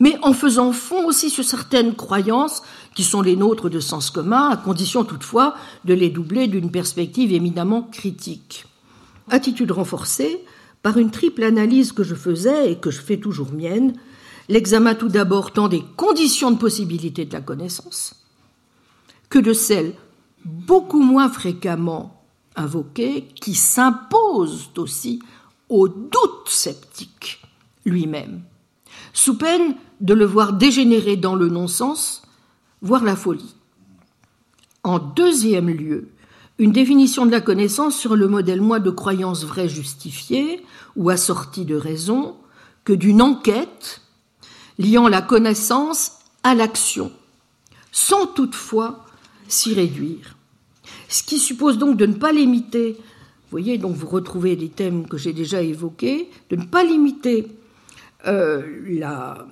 [0.00, 2.62] Mais en faisant fond aussi sur certaines croyances
[2.94, 7.32] qui sont les nôtres de sens commun, à condition toutefois de les doubler d'une perspective
[7.32, 8.66] éminemment critique
[9.30, 10.44] attitude renforcée
[10.82, 13.94] par une triple analyse que je faisais et que je fais toujours mienne,
[14.48, 18.14] l'examen tout d'abord tant des conditions de possibilité de la connaissance
[19.28, 19.94] que de celles
[20.44, 25.20] beaucoup moins fréquemment invoquées qui s'imposent aussi
[25.68, 27.42] au doute sceptique
[27.84, 28.42] lui-même,
[29.12, 32.22] sous peine de le voir dégénérer dans le non-sens,
[32.82, 33.54] voire la folie.
[34.84, 36.08] En deuxième lieu,
[36.58, 41.64] une définition de la connaissance sur le modèle moins de croyances vraies justifiées ou assorties
[41.64, 42.36] de raison
[42.84, 44.02] que d'une enquête
[44.78, 46.12] liant la connaissance
[46.42, 47.12] à l'action,
[47.92, 49.04] sans toutefois
[49.48, 50.36] s'y réduire.
[51.08, 55.08] Ce qui suppose donc de ne pas limiter, vous voyez, donc vous retrouvez des thèmes
[55.08, 57.48] que j'ai déjà évoqués, de ne pas limiter
[58.26, 59.46] euh, la,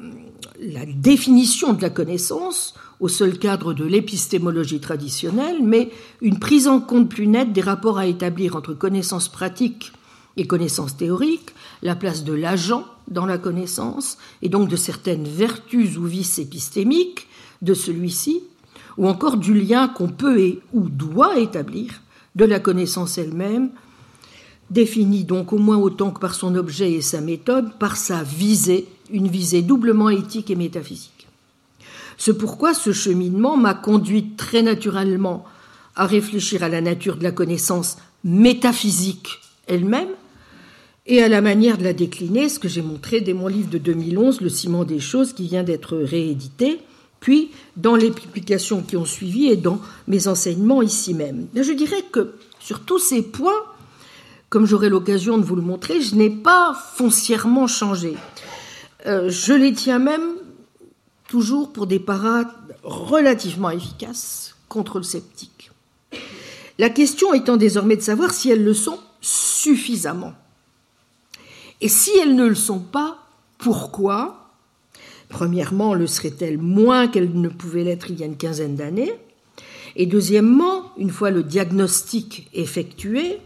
[0.60, 5.90] la définition de la connaissance au seul cadre de l'épistémologie traditionnelle, mais
[6.22, 9.92] une prise en compte plus nette des rapports à établir entre connaissances pratiques
[10.36, 11.50] et connaissances théoriques,
[11.82, 17.28] la place de l'agent dans la connaissance, et donc de certaines vertus ou vices épistémiques
[17.62, 18.42] de celui-ci,
[18.96, 22.00] ou encore du lien qu'on peut et ou doit établir
[22.34, 23.70] de la connaissance elle-même,
[24.70, 28.88] définie donc au moins autant que par son objet et sa méthode, par sa visée,
[29.10, 31.28] une visée doublement éthique et métaphysique.
[32.16, 35.44] C'est pourquoi ce cheminement m'a conduit très naturellement
[35.96, 40.08] à réfléchir à la nature de la connaissance métaphysique elle-même,
[41.06, 43.78] et à la manière de la décliner, ce que j'ai montré dès mon livre de
[43.78, 46.80] 2011, Le ciment des choses, qui vient d'être réédité,
[47.20, 51.46] puis dans les publications qui ont suivi et dans mes enseignements ici même.
[51.54, 53.62] Je dirais que sur tous ces points,
[54.48, 58.14] comme j'aurai l'occasion de vous le montrer, je n'ai pas foncièrement changé.
[59.06, 60.36] Euh, je les tiens même
[61.28, 62.48] toujours pour des parades
[62.82, 65.70] relativement efficaces contre le sceptique.
[66.78, 70.34] La question étant désormais de savoir si elles le sont suffisamment.
[71.84, 73.18] Et si elles ne le sont pas,
[73.58, 74.48] pourquoi?
[75.28, 79.12] Premièrement, le serait-elle moins qu'elle ne pouvait l'être il y a une quinzaine d'années?
[79.94, 83.38] Et deuxièmement, une fois le diagnostic effectué,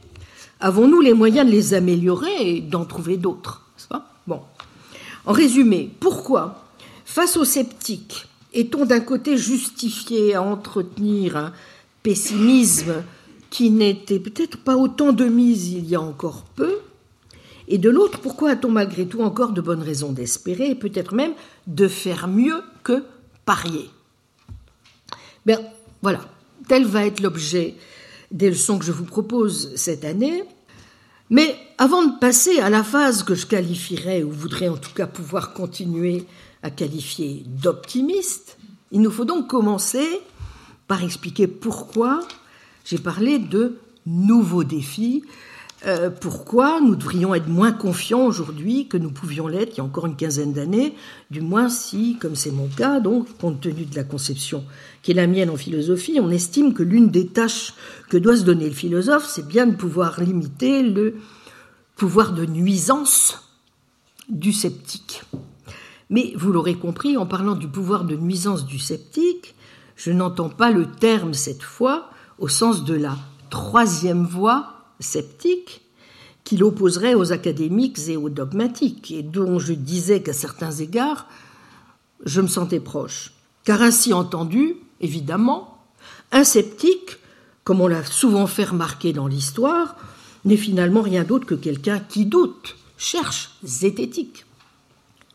[0.61, 3.67] avons-nous les moyens de les améliorer et d'en trouver d'autres?
[4.29, 4.43] Bon.
[5.27, 6.65] En résumé, pourquoi,
[7.05, 11.53] face aux sceptiques, est-on d'un côté justifié à entretenir un
[12.05, 13.03] pessimisme
[13.51, 16.79] qui n'était peut-être pas autant de mise il y a encore peu
[17.71, 21.35] Et de l'autre, pourquoi a-t-on malgré tout encore de bonnes raisons d'espérer et peut-être même
[21.67, 23.05] de faire mieux que
[23.45, 23.91] parier?
[25.45, 25.61] Ben
[26.01, 26.21] voilà,
[26.67, 27.75] tel va être l'objet
[28.31, 30.45] des leçons que je vous propose cette année.
[31.29, 35.07] Mais avant de passer à la phase que je qualifierais, ou voudrais en tout cas
[35.07, 36.25] pouvoir continuer
[36.63, 38.57] à qualifier d'optimiste,
[38.93, 40.07] il nous faut donc commencer
[40.87, 42.21] par expliquer pourquoi
[42.87, 45.23] j'ai parlé de nouveaux défis,
[45.87, 49.85] euh, pourquoi nous devrions être moins confiants aujourd'hui que nous pouvions l'être il y a
[49.85, 50.95] encore une quinzaine d'années,
[51.31, 54.65] du moins si, comme c'est mon cas, donc compte tenu de la conception
[55.03, 57.75] qui est la mienne en philosophie, on estime que l'une des tâches
[58.09, 61.15] que doit se donner le philosophe, c'est bien de pouvoir limiter le
[61.95, 63.49] pouvoir de nuisance
[64.29, 65.23] du sceptique.
[66.11, 69.55] Mais vous l'aurez compris, en parlant du pouvoir de nuisance du sceptique,
[69.95, 73.17] je n'entends pas le terme cette fois au sens de la
[73.51, 75.83] troisième voie sceptique
[76.45, 81.27] qu'il opposerait aux académiques et aux dogmatiques, et dont je disais qu'à certains égards,
[82.25, 83.33] je me sentais proche.
[83.65, 85.79] Car ainsi entendu, évidemment,
[86.33, 87.19] un sceptique,
[87.65, 89.97] comme on l'a souvent fait remarquer dans l'histoire,
[90.45, 94.47] n'est finalement rien d'autre que quelqu'un qui doute, cherche, zététique,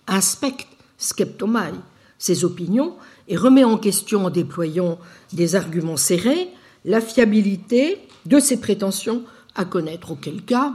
[0.08, 1.74] inspecte, skeptomai,
[2.18, 2.96] ses opinions
[3.28, 4.98] et remet en question en déployant
[5.32, 6.50] des arguments serrés
[6.86, 9.24] la fiabilité de ses prétentions
[9.56, 10.74] à connaître, auquel cas.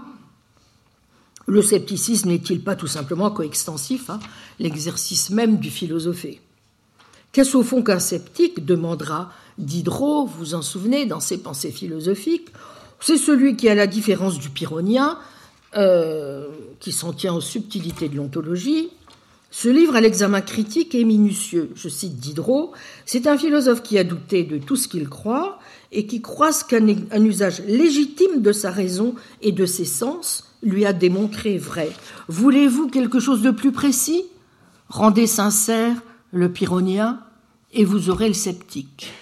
[1.47, 4.21] Le scepticisme n'est-il pas tout simplement coextensif, hein,
[4.59, 6.41] l'exercice même du philosophé?
[7.33, 9.33] Qu'est-ce au fond qu'un sceptique demandera?
[9.59, 12.49] Diderot, vous vous en souvenez, dans ses pensées philosophiques
[13.01, 15.19] C'est celui qui, à la différence du pyrrhonien,
[15.77, 16.49] euh,
[16.81, 18.91] qui s'en tient aux subtilités de l'ontologie,
[19.51, 21.71] se livre à l'examen critique et minutieux.
[21.75, 22.73] Je cite Diderot,
[23.07, 25.59] c'est un philosophe qui a douté de tout ce qu'il croit
[25.93, 30.93] et qui croit qu'un usage légitime de sa raison et de ses sens lui a
[30.93, 31.91] démontré vrai.
[32.29, 34.25] Voulez-vous quelque chose de plus précis?
[34.89, 35.97] Rendez sincère
[36.33, 37.21] le pyrrhonien
[37.73, 39.13] et vous aurez le sceptique.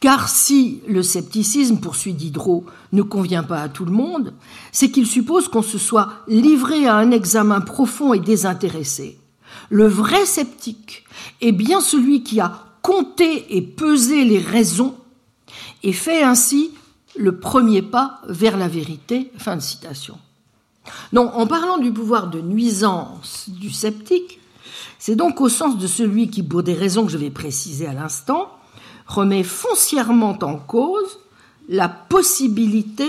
[0.00, 4.32] Car si le scepticisme, poursuit Diderot, ne convient pas à tout le monde,
[4.72, 9.18] c'est qu'il suppose qu'on se soit livré à un examen profond et désintéressé.
[9.68, 11.04] Le vrai sceptique
[11.42, 14.94] est bien celui qui a compté et pesé les raisons
[15.82, 16.72] et fait ainsi
[17.16, 19.30] le premier pas vers la vérité.
[19.36, 20.18] Fin de citation.
[21.12, 24.40] Non, en parlant du pouvoir de nuisance du sceptique,
[24.98, 27.92] c'est donc au sens de celui qui, pour des raisons que je vais préciser à
[27.92, 28.50] l'instant,
[29.06, 31.18] remet foncièrement en cause
[31.68, 33.08] la possibilité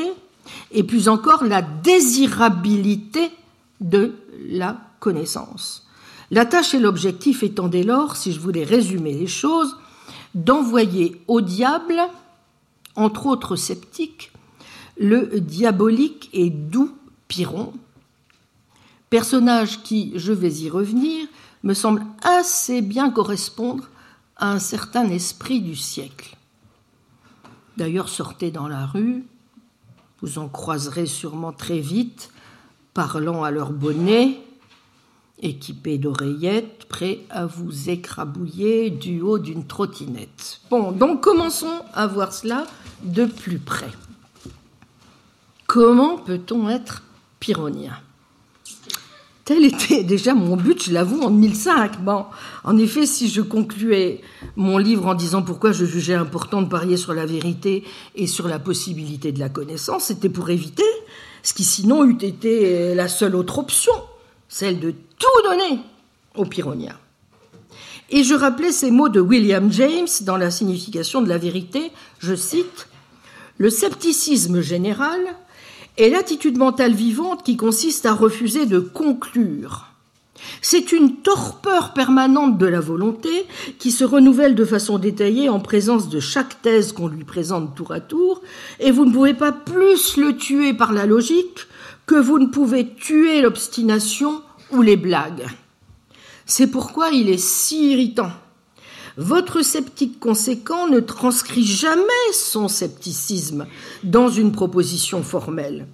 [0.71, 3.31] et plus encore la désirabilité
[3.79, 4.15] de
[4.49, 5.87] la connaissance.
[6.29, 9.75] La tâche et l'objectif étant dès lors, si je voulais résumer les choses,
[10.33, 11.99] d'envoyer au diable
[12.95, 14.31] entre autres sceptiques,
[14.97, 16.95] le diabolique et doux
[17.27, 17.73] Pyrrhon,
[19.09, 21.27] personnage qui, je vais y revenir,
[21.63, 23.87] me semble assez bien correspondre
[24.35, 26.35] à un certain esprit du siècle.
[27.77, 29.23] D'ailleurs, sortez dans la rue,
[30.21, 32.31] vous en croiserez sûrement très vite,
[32.93, 34.41] parlant à leur bonnet,
[35.41, 40.61] équipés d'oreillettes, prêts à vous écrabouiller du haut d'une trottinette.
[40.69, 42.65] Bon, donc commençons à voir cela
[43.03, 43.91] de plus près.
[45.67, 47.03] Comment peut-on être
[47.39, 47.97] pyrrhonien?
[49.43, 52.03] Tel était déjà mon but, je l'avoue, en 2005.
[52.03, 52.25] Bon,
[52.63, 54.21] en effet, si je concluais
[54.55, 57.83] mon livre en disant pourquoi je jugeais important de parier sur la vérité
[58.15, 60.83] et sur la possibilité de la connaissance, c'était pour éviter
[61.41, 63.93] ce qui sinon eût été la seule autre option,
[64.47, 65.79] celle de tout donner
[66.35, 66.97] aux pyrrhoniens.
[68.09, 72.35] Et je rappelais ces mots de William James dans la signification de la vérité, je
[72.35, 72.87] cite,
[73.57, 75.19] Le scepticisme général
[75.97, 79.87] est l'attitude mentale vivante qui consiste à refuser de conclure.
[80.61, 83.45] C'est une torpeur permanente de la volonté
[83.77, 87.91] qui se renouvelle de façon détaillée en présence de chaque thèse qu'on lui présente tour
[87.91, 88.41] à tour,
[88.79, 91.67] et vous ne pouvez pas plus le tuer par la logique
[92.07, 94.41] que vous ne pouvez tuer l'obstination
[94.71, 95.47] ou les blagues.
[96.45, 98.31] C'est pourquoi il est si irritant.
[99.17, 102.03] Votre sceptique conséquent ne transcrit jamais
[102.33, 103.67] son scepticisme
[104.03, 105.87] dans une proposition formelle.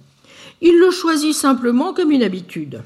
[0.60, 2.82] Il le choisit simplement comme une habitude.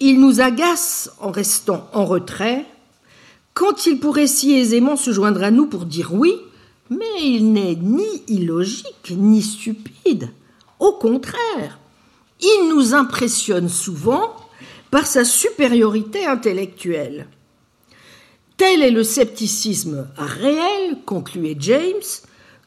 [0.00, 2.64] Il nous agace en restant en retrait,
[3.54, 6.34] quand il pourrait si aisément se joindre à nous pour dire oui,
[6.88, 10.30] mais il n'est ni illogique ni stupide.
[10.78, 11.78] Au contraire,
[12.40, 14.34] il nous impressionne souvent
[14.90, 17.28] par sa supériorité intellectuelle.
[18.56, 22.02] Tel est le scepticisme réel, concluait James,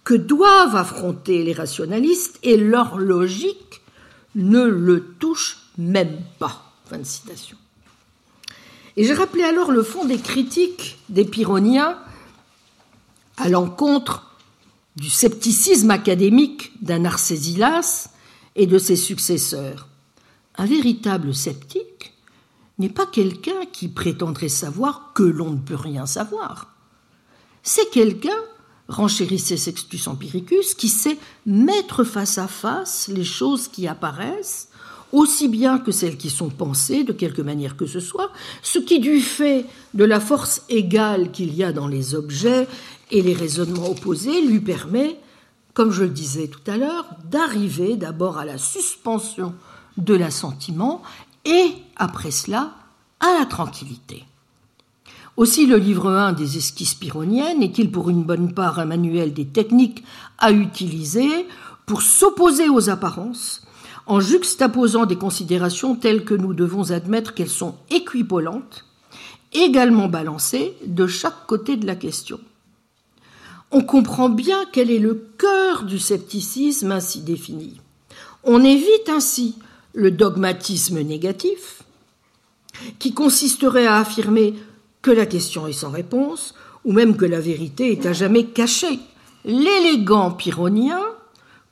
[0.04, 3.82] que doivent affronter les rationalistes et leur logique
[4.36, 6.74] ne le touche même pas.
[6.86, 7.58] Fin de citation.
[8.98, 11.98] Et j'ai rappelé alors le fond des critiques des Pyrrhoniens
[13.38, 14.38] à l'encontre
[14.96, 18.10] du scepticisme académique d'un Arcésilas
[18.56, 19.88] et de ses successeurs.
[20.56, 22.13] Un véritable sceptique
[22.84, 26.76] n'est pas quelqu'un qui prétendrait savoir que l'on ne peut rien savoir.
[27.64, 28.38] C'est quelqu'un,
[28.88, 34.70] renchérissait Sextus Empiricus, qui sait mettre face à face les choses qui apparaissent,
[35.12, 38.32] aussi bien que celles qui sont pensées de quelque manière que ce soit,
[38.62, 42.68] ce qui, du fait de la force égale qu'il y a dans les objets
[43.12, 45.20] et les raisonnements opposés, lui permet
[45.74, 49.54] comme je le disais tout à l'heure, d'arriver d'abord à la suspension
[49.98, 51.02] de l'assentiment
[51.46, 52.72] et, après cela,
[53.20, 54.26] à la tranquillité.
[55.36, 59.48] Aussi, le livre 1 des esquisses pyrrhoniennes est-il pour une bonne part un manuel des
[59.48, 60.04] techniques
[60.38, 61.48] à utiliser
[61.86, 63.66] pour s'opposer aux apparences,
[64.06, 68.86] en juxtaposant des considérations telles que nous devons admettre qu'elles sont équipolantes,
[69.54, 72.40] également balancées de chaque côté de la question
[73.74, 77.82] on comprend bien quel est le cœur du scepticisme ainsi défini.
[78.44, 79.56] On évite ainsi
[79.94, 81.83] le dogmatisme négatif,
[83.00, 84.56] qui consisterait à affirmer
[85.02, 86.56] que la question est sans réponse,
[86.86, 89.00] ou même que la vérité est à jamais cachée.
[89.46, 91.02] L'élégant pyrrhonien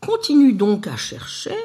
[0.01, 1.55] continue donc à chercher,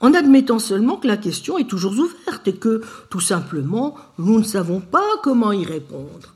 [0.00, 4.44] en admettant seulement que la question est toujours ouverte et que, tout simplement, nous ne
[4.44, 6.34] savons pas comment y répondre.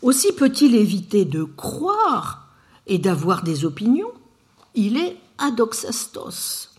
[0.00, 2.48] Aussi peut-il éviter de croire
[2.86, 4.12] et d'avoir des opinions,
[4.74, 6.70] il est adoxastos.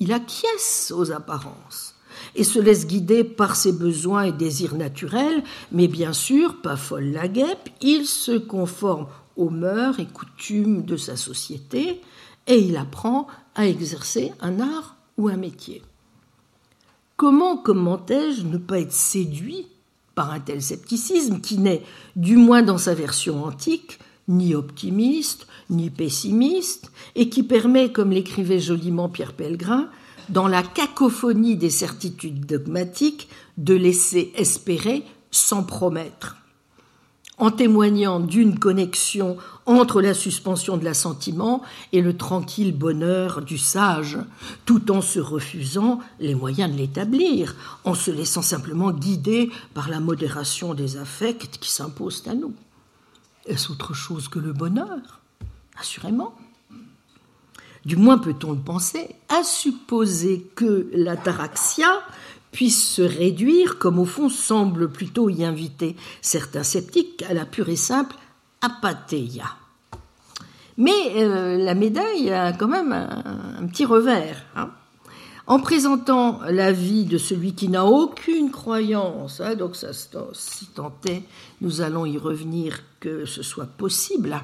[0.00, 1.93] Il acquiesce aux apparences
[2.36, 7.12] et se laisse guider par ses besoins et désirs naturels, mais bien sûr, pas folle
[7.12, 9.06] la guêpe, il se conforme
[9.36, 12.00] aux mœurs et coutumes de sa société
[12.46, 15.82] et il apprend à exercer un art ou un métier.
[17.16, 19.68] Comment, commentais-je, ne pas être séduit
[20.14, 21.82] par un tel scepticisme qui n'est,
[22.16, 28.60] du moins dans sa version antique, ni optimiste, ni pessimiste, et qui permet, comme l'écrivait
[28.60, 29.88] joliment Pierre Pellegrin,
[30.28, 36.36] dans la cacophonie des certitudes dogmatiques, de laisser espérer sans promettre.
[37.36, 41.62] En témoignant d'une connexion entre la suspension de l'assentiment
[41.92, 44.18] et le tranquille bonheur du sage,
[44.64, 49.98] tout en se refusant les moyens de l'établir, en se laissant simplement guider par la
[49.98, 52.54] modération des affects qui s'imposent à nous.
[53.46, 55.20] Est-ce autre chose que le bonheur?
[55.76, 56.36] Assurément.
[57.84, 62.02] Du moins peut-on le penser, à supposer que l'ataraxia
[62.50, 67.68] puisse se réduire, comme au fond semble plutôt y inviter certains sceptiques, à la pure
[67.68, 68.16] et simple
[68.62, 69.56] apathéia.
[70.76, 74.42] Mais euh, la médaille a quand même un, petit revers.
[74.56, 74.70] Hein.
[75.46, 79.76] En présentant la vie de celui qui n'a aucune croyance, hein, donc
[80.32, 81.22] si tant est,
[81.60, 84.40] nous allons y revenir que ce soit possible,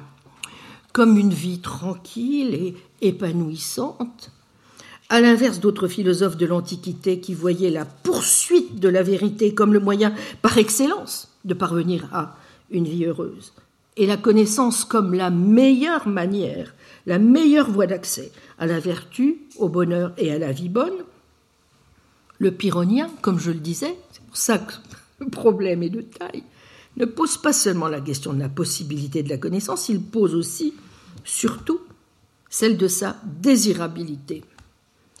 [0.93, 4.31] comme une vie tranquille et épanouissante,
[5.09, 9.79] à l'inverse d'autres philosophes de l'Antiquité qui voyaient la poursuite de la vérité comme le
[9.79, 12.37] moyen par excellence de parvenir à
[12.69, 13.53] une vie heureuse,
[13.97, 16.73] et la connaissance comme la meilleure manière,
[17.05, 21.03] la meilleure voie d'accès à la vertu, au bonheur et à la vie bonne,
[22.39, 24.73] le pyrrhonien, comme je le disais, c'est pour ça que
[25.19, 26.43] le problème est de taille,
[26.97, 30.73] ne pose pas seulement la question de la possibilité de la connaissance, il pose aussi,
[31.23, 31.81] surtout,
[32.51, 34.43] celle de sa désirabilité.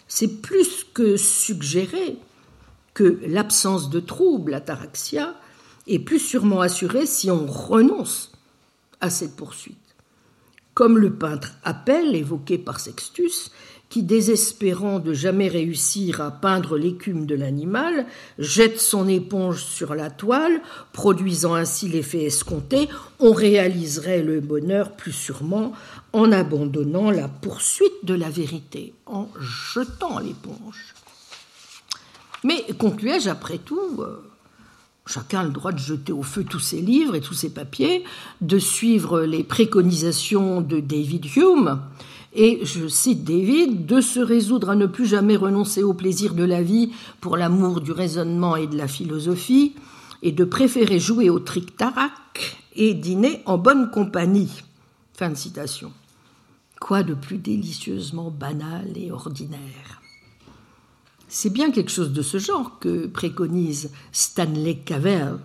[0.07, 2.19] C'est plus que suggérer
[2.93, 5.35] que l'absence de trouble, ataraxia,
[5.87, 8.33] est plus sûrement assurée si on renonce
[8.99, 9.77] à cette poursuite.
[10.73, 13.51] Comme le peintre appelle, évoqué par Sextus,
[13.91, 18.07] qui, désespérant de jamais réussir à peindre l'écume de l'animal,
[18.39, 20.61] jette son éponge sur la toile,
[20.93, 22.87] produisant ainsi l'effet escompté,
[23.19, 25.73] on réaliserait le bonheur plus sûrement
[26.13, 30.95] en abandonnant la poursuite de la vérité, en jetant l'éponge.
[32.45, 34.23] Mais concluais-je après tout, euh,
[35.05, 38.05] chacun a le droit de jeter au feu tous ses livres et tous ses papiers,
[38.39, 41.81] de suivre les préconisations de David Hume,
[42.33, 46.43] et je cite David, de se résoudre à ne plus jamais renoncer au plaisir de
[46.43, 49.75] la vie pour l'amour du raisonnement et de la philosophie,
[50.23, 52.13] et de préférer jouer au tric-tarac
[52.75, 54.51] et dîner en bonne compagnie.
[55.13, 55.91] Fin de citation.
[56.79, 60.01] Quoi de plus délicieusement banal et ordinaire?
[61.27, 65.37] C'est bien quelque chose de ce genre que préconise Stanley Cavell,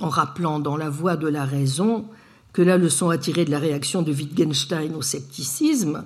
[0.00, 2.06] en rappelant dans La voie de la raison
[2.52, 6.04] que la leçon à tirer de la réaction de Wittgenstein au scepticisme,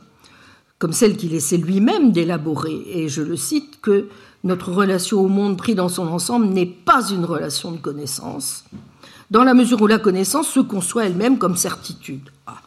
[0.79, 4.09] comme celle qu'il essaie lui-même d'élaborer, et je le cite, que
[4.45, 8.65] notre relation au monde pris dans son ensemble n'est pas une relation de connaissance,
[9.31, 12.31] dans la mesure où la connaissance se conçoit elle-même comme certitude.
[12.47, 12.61] Ah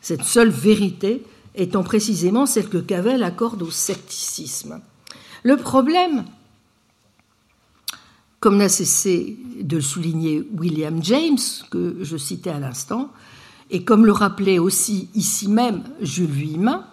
[0.00, 1.24] cette seule vérité
[1.54, 4.80] étant précisément celle que Cavell accorde au scepticisme.
[5.42, 6.24] Le problème,
[8.40, 11.38] comme n'a cessé de souligner William James,
[11.70, 13.10] que je citais à l'instant,
[13.70, 16.86] et comme le rappelait aussi ici même Jules Vuillemin,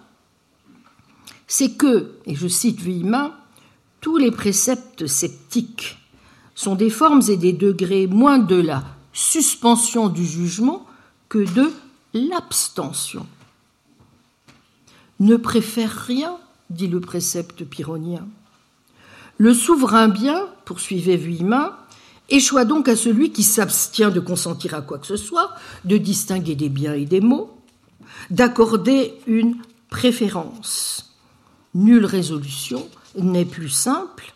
[1.46, 3.34] c'est que, et je cite Vuillemin,
[4.00, 5.98] tous les préceptes sceptiques
[6.54, 10.86] sont des formes et des degrés moins de la suspension du jugement
[11.28, 11.72] que de
[12.12, 13.26] l'abstention.
[15.18, 16.36] Ne préfère rien,
[16.70, 18.28] dit le précepte pyrrhonien.
[19.38, 21.76] Le souverain bien, poursuivait Vuillemin,
[22.28, 26.56] échoit donc à celui qui s'abstient de consentir à quoi que ce soit, de distinguer
[26.56, 27.56] des biens et des maux,
[28.30, 29.56] d'accorder une
[29.88, 31.16] préférence.
[31.74, 34.34] Nulle résolution n'est plus simple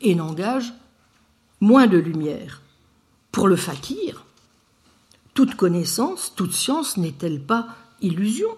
[0.00, 0.72] et n'engage
[1.60, 2.62] moins de lumière.
[3.32, 4.24] Pour le fakir,
[5.34, 7.68] toute connaissance, toute science n'est-elle pas
[8.02, 8.50] illusion?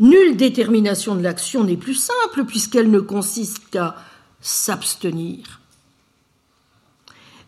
[0.00, 3.96] Nulle détermination de l'action n'est plus simple puisqu'elle ne consiste qu'à
[4.40, 5.60] s'abstenir.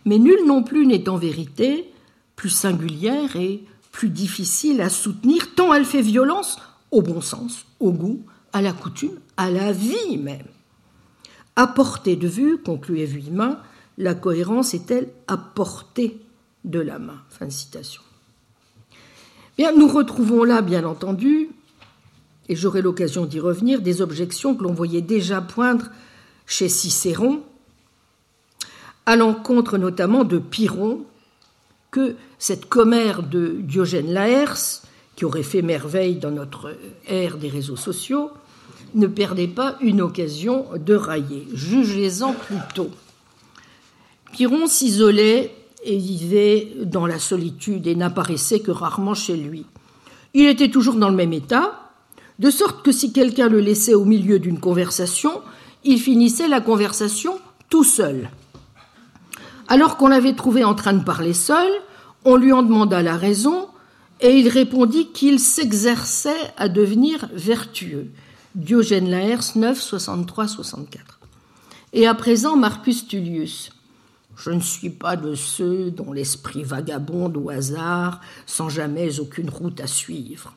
[0.05, 1.93] Mais nulle non plus n'est en vérité
[2.37, 6.59] plus singulière et plus difficile à soutenir tant elle fait violence
[6.91, 8.23] au bon sens, au goût,
[8.53, 10.47] à la coutume, à la vie même.
[11.57, 13.59] À portée de vue, concluait Vuillemin,
[13.99, 16.21] la cohérence est-elle à portée
[16.65, 17.21] de la main?
[17.31, 18.03] Fin citation
[19.77, 21.51] nous retrouvons là, bien entendu,
[22.49, 25.87] et j'aurai l'occasion d'y revenir, des objections que l'on voyait déjà poindre
[26.47, 27.43] chez Cicéron,
[29.05, 31.05] à l'encontre notamment de Pyrrhon,
[31.91, 34.83] que cette commère de Diogène Laërce,
[35.15, 36.77] qui aurait fait merveille dans notre
[37.07, 38.31] ère des réseaux sociaux,
[38.95, 41.47] ne perdait pas une occasion de railler.
[41.53, 42.91] Jugez-en plutôt.
[44.33, 49.65] Pyrrhon s'isolait et vivait dans la solitude et n'apparaissait que rarement chez lui.
[50.35, 51.86] Il était toujours dans le même état,
[52.39, 55.43] de sorte que si quelqu'un le laissait au milieu d'une conversation,
[55.85, 57.39] il finissait la conversation
[57.71, 58.31] tout seul.
[59.69, 61.71] Alors qu'on l'avait trouvé en train de parler seul,
[62.25, 63.69] on lui en demanda la raison,
[64.21, 68.11] et il répondit qu'il s'exerçait à devenir vertueux.
[68.55, 71.21] Diogène Laërce 9, 63, 64.
[71.93, 73.71] Et à présent, Marcus Tullius.
[74.37, 79.81] Je ne suis pas de ceux dont l'esprit vagabonde au hasard, sans jamais aucune route
[79.81, 80.55] à suivre.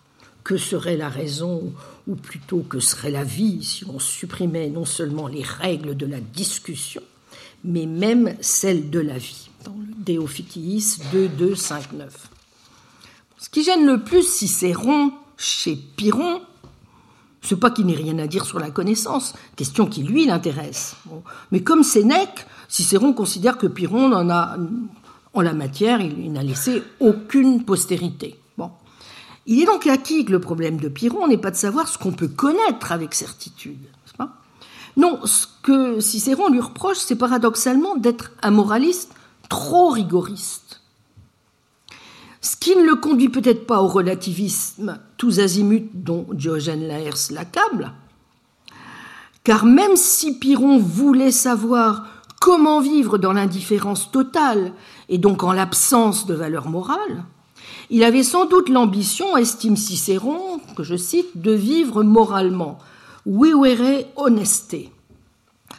[0.49, 1.71] Que serait la raison,
[2.07, 6.19] ou plutôt que serait la vie, si on supprimait non seulement les règles de la
[6.19, 7.03] discussion,
[7.63, 12.29] mais même celles de la vie, dans le Deophitiis 2, 2, 5, 9.
[13.37, 16.41] Ce qui gêne le plus Cicéron chez Pyrrhon,
[17.43, 20.95] c'est pas qu'il n'ait rien à dire sur la connaissance, question qui lui l'intéresse.
[21.51, 24.57] Mais comme Sénèque, Cicéron considère que Pyrrhon en a,
[25.35, 28.39] en la matière, il, n'a laissé aucune postérité.
[29.49, 32.11] Il est donc acquis que le problème de Pyrrhon n'est pas de savoir ce qu'on
[32.11, 33.79] peut connaître avec certitude.
[34.95, 39.11] Non, ce que Cicéron lui reproche, c'est paradoxalement d'être un moraliste
[39.49, 40.81] trop rigoriste.
[42.41, 47.93] Ce qui ne le conduit peut-être pas au relativisme tous azimuts dont Diogène Laërce l'accable,
[49.43, 52.05] car même si Pyrrhon voulait savoir
[52.39, 54.71] Comment vivre dans l'indifférence totale
[55.09, 57.25] et donc en l'absence de valeur morale
[57.89, 62.77] Il avait sans doute l'ambition, estime Cicéron, que je cite, de vivre moralement,
[63.25, 64.77] vivere honeste,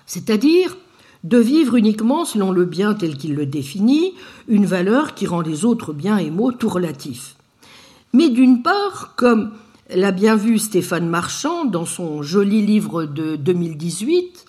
[0.06, 0.76] c'est-à-dire
[1.22, 4.14] de vivre uniquement selon le bien tel qu'il le définit,
[4.48, 7.36] une valeur qui rend les autres biens et maux tout relatifs.
[8.12, 9.52] Mais d'une part, comme
[9.88, 14.46] l'a bien vu Stéphane Marchand dans son joli livre de 2018,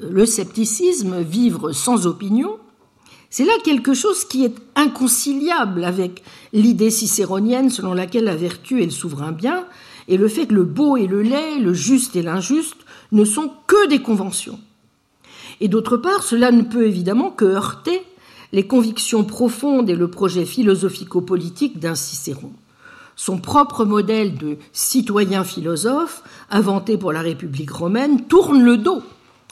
[0.00, 2.58] Le scepticisme, vivre sans opinion.
[3.30, 6.22] C'est là quelque chose qui est inconciliable avec
[6.52, 9.66] l'idée cicéronienne selon laquelle la vertu est le souverain bien,
[10.08, 12.78] et le fait que le beau et le laid, le juste et l'injuste
[13.12, 14.58] ne sont que des conventions.
[15.60, 18.02] Et d'autre part, cela ne peut évidemment que heurter
[18.52, 22.52] les convictions profondes et le projet philosophico-politique d'un Cicéron.
[23.16, 29.02] Son propre modèle de citoyen philosophe, inventé pour la République romaine, tourne le dos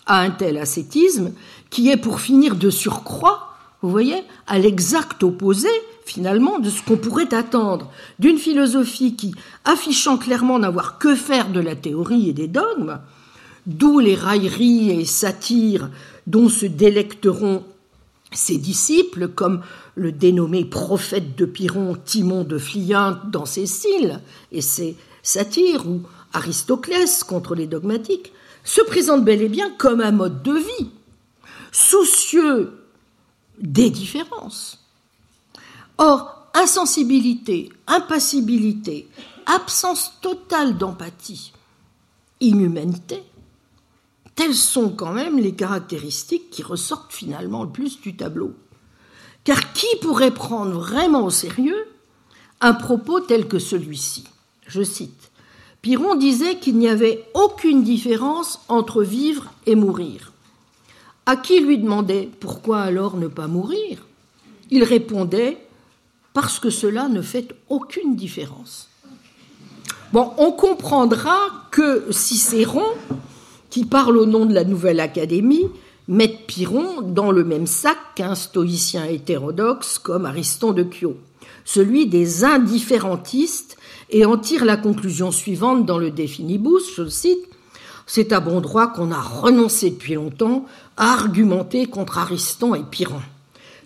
[0.06, 1.32] à un tel ascétisme
[1.68, 3.45] qui est pour finir de surcroît,
[3.86, 5.68] vous voyez, à l'exact opposé
[6.04, 9.32] finalement de ce qu'on pourrait attendre d'une philosophie qui,
[9.64, 12.98] affichant clairement n'avoir que faire de la théorie et des dogmes,
[13.64, 15.88] d'où les railleries et satires
[16.26, 17.62] dont se délecteront
[18.32, 19.60] ses disciples, comme
[19.94, 24.20] le dénommé prophète de Pyrrhon Timon de Phliinte dans ses cils
[24.50, 28.32] et ses satires, ou Aristoclès contre les dogmatiques,
[28.64, 30.90] se présente bel et bien comme un mode de vie,
[31.70, 32.75] soucieux
[33.60, 34.84] des différences.
[35.98, 39.08] Or, insensibilité, impassibilité,
[39.46, 41.52] absence totale d'empathie,
[42.40, 43.22] inhumanité,
[44.36, 48.52] Telles sont quand même les caractéristiques qui ressortent finalement le plus du tableau.
[49.44, 51.88] Car qui pourrait prendre vraiment au sérieux
[52.60, 54.24] un propos tel que celui-ci?
[54.66, 55.30] Je cite.
[55.80, 60.32] Piron disait qu'il n'y avait aucune différence entre vivre et mourir.
[61.26, 64.06] À qui lui demandait pourquoi alors ne pas mourir?
[64.70, 65.58] Il répondait
[66.32, 68.88] parce que cela ne fait aucune différence.
[70.12, 71.36] Bon, on comprendra
[71.70, 72.86] que Cicéron
[73.76, 75.68] qui parle au nom de la nouvelle académie,
[76.08, 81.18] mettent Pyrrhon dans le même sac qu'un stoïcien hétérodoxe comme Ariston de Kyo,
[81.66, 83.76] celui des indifférentistes,
[84.08, 87.50] et en tire la conclusion suivante dans le Définibus, je le cite,
[88.06, 90.64] c'est à bon droit qu'on a renoncé depuis longtemps
[90.96, 93.20] à argumenter contre Ariston et Pyrrhon.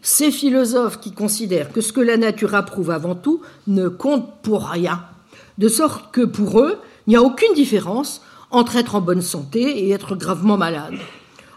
[0.03, 4.69] Ces philosophes qui considèrent que ce que la nature approuve avant tout ne compte pour
[4.69, 5.03] rien,
[5.59, 9.85] de sorte que pour eux, il n'y a aucune différence entre être en bonne santé
[9.85, 10.95] et être gravement malade.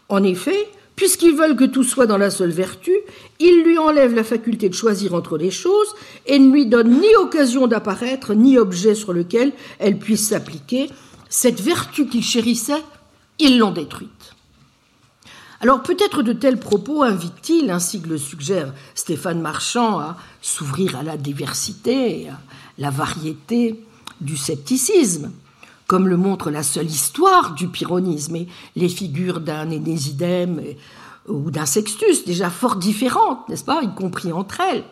[0.10, 2.92] En effet, puisqu'ils veulent que tout soit dans la seule vertu,
[3.40, 5.96] ils lui enlèvent la faculté de choisir entre les choses
[6.26, 10.90] et ne lui donnent ni occasion d'apparaître, ni objet sur lequel elle puisse s'appliquer.
[11.36, 12.84] Cette vertu qu'ils chérissaient,
[13.40, 14.36] ils l'ont détruite.
[15.62, 21.02] Alors peut-être de tels propos invitent-ils, ainsi que le suggère Stéphane Marchand, à s'ouvrir à
[21.02, 22.38] la diversité, à
[22.78, 23.84] la variété
[24.22, 25.32] du scepticisme
[25.88, 30.62] comme le montre la seule histoire du pyrrhonisme et les figures d'un Énésidème
[31.28, 34.84] ou d'un Sextus, déjà fort différentes, n'est-ce pas, y compris entre elles,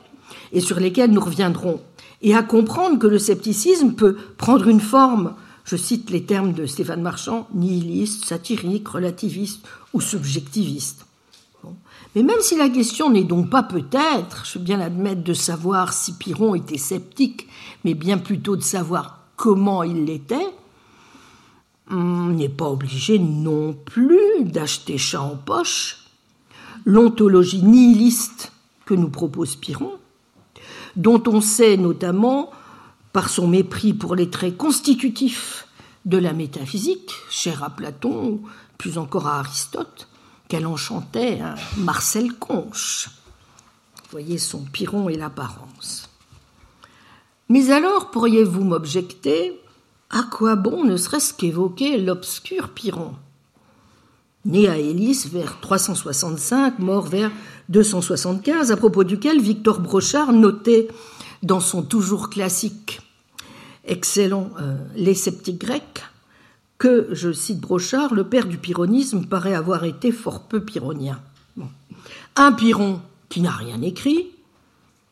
[0.51, 1.81] et sur lesquelles nous reviendrons,
[2.23, 6.65] et à comprendre que le scepticisme peut prendre une forme, je cite les termes de
[6.65, 11.05] Stéphane Marchand, nihiliste, satirique, relativiste ou subjectiviste.
[12.15, 15.93] Mais même si la question n'est donc pas peut-être, je veux bien admettre, de savoir
[15.93, 17.47] si Pyrrhon était sceptique,
[17.85, 20.47] mais bien plutôt de savoir comment il l'était,
[21.89, 26.05] on n'est pas obligé non plus d'acheter chat en poche.
[26.85, 28.51] L'ontologie nihiliste
[28.85, 29.93] que nous propose Piron,
[30.95, 32.51] dont on sait notamment
[33.13, 35.67] par son mépris pour les traits constitutifs
[36.05, 38.41] de la métaphysique, cher à Platon,
[38.77, 40.07] plus encore à Aristote,
[40.47, 41.39] qu'elle enchantait
[41.77, 43.09] Marcel Conche.
[44.11, 46.09] Voyez son Piron et l'apparence.
[47.47, 49.59] Mais alors, pourriez-vous m'objecter,
[50.09, 53.13] à quoi bon ne serait-ce qu'évoquer l'obscur Pyrrhon
[54.43, 57.31] Né à Élis vers 365, mort vers
[57.69, 60.87] 275, à propos duquel Victor Brochard notait
[61.43, 63.01] dans son toujours classique
[63.85, 66.03] excellent euh, Les sceptiques grecs
[66.77, 71.19] que, je cite Brochard, le père du pyrrhonisme paraît avoir été fort peu pyrrhonien.
[72.35, 74.29] Un Pyrrhon qui n'a rien écrit,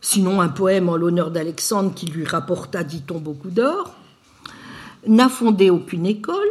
[0.01, 3.93] sinon un poème en l'honneur d'Alexandre qui lui rapporta, dit-on, beaucoup d'or,
[5.05, 6.49] n'a fondé aucune école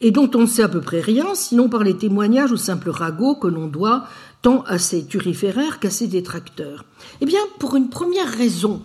[0.00, 2.90] et dont on ne sait à peu près rien, sinon par les témoignages ou simples
[2.90, 4.04] ragots que l'on doit
[4.42, 6.84] tant à ses turiféraires qu'à ses détracteurs.
[7.20, 8.82] Eh bien, pour une première raison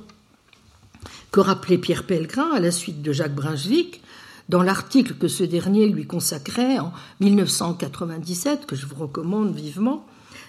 [1.31, 4.01] que rappelait Pierre Pellegrin à la suite de Jacques Brunswick,
[4.49, 6.91] dans l'article que ce dernier lui consacrait en
[7.21, 10.05] 1997, que je vous recommande vivement,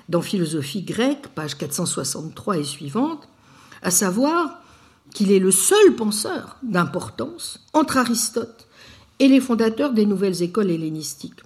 [0.09, 3.29] dans Philosophie grecque, page 463 et suivante,
[3.83, 4.61] à savoir
[5.15, 8.67] qu'il est le seul penseur d'importance entre Aristote
[9.19, 11.41] et les fondateurs des nouvelles écoles hellénistiques,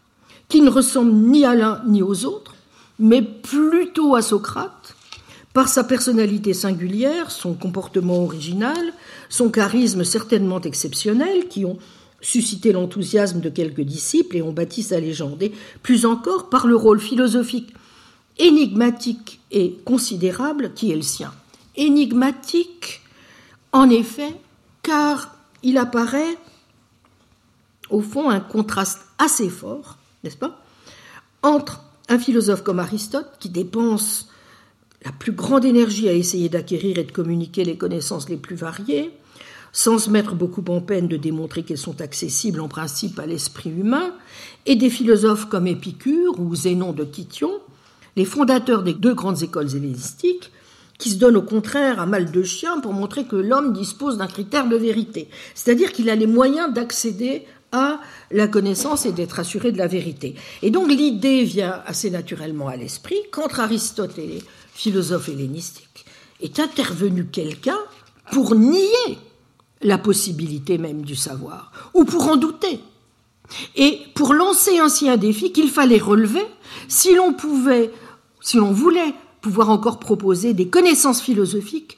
[0.49, 2.55] qui ne ressemblent ni à l'un ni aux autres,
[2.99, 4.95] mais plutôt à Socrate,
[5.53, 8.93] Par sa personnalité singulière, son comportement original,
[9.31, 11.79] son charisme certainement exceptionnel, qui ont
[12.21, 16.77] suscité l'enthousiasme de quelques disciples et ont bâti sa légende, et plus encore par le
[16.77, 17.73] rôle philosophique
[18.39, 21.33] énigmatique et considérable qui est le sien.
[21.75, 23.01] Énigmatique,
[23.73, 24.35] en effet,
[24.83, 26.37] car il apparaît
[27.89, 30.61] au fond un contraste assez fort, n'est-ce pas,
[31.43, 34.29] entre un philosophe comme Aristote, qui dépense
[35.05, 39.11] la plus grande énergie à essayer d'acquérir et de communiquer les connaissances les plus variées,
[39.73, 43.71] sans se mettre beaucoup en peine de démontrer qu'elles sont accessibles en principe à l'esprit
[43.71, 44.15] humain,
[44.65, 47.53] et des philosophes comme Épicure ou Zénon de Kition,
[48.17, 50.51] les fondateurs des deux grandes écoles hellénistiques,
[50.99, 54.27] qui se donnent au contraire un mal de chien pour montrer que l'homme dispose d'un
[54.27, 58.01] critère de vérité, c'est-à-dire qu'il a les moyens d'accéder à
[58.31, 60.35] la connaissance et d'être assuré de la vérité.
[60.63, 64.43] Et donc l'idée vient assez naturellement à l'esprit qu'entre Aristote et les
[64.73, 66.05] philosophes hellénistiques
[66.41, 67.79] est intervenu quelqu'un
[68.33, 69.19] pour nier
[69.83, 72.81] la possibilité même du savoir, ou pour en douter,
[73.77, 76.45] et pour lancer ainsi un défi qu'il fallait relever
[76.89, 77.91] si l'on pouvait,
[78.41, 81.97] si l'on voulait pouvoir encore proposer des connaissances philosophiques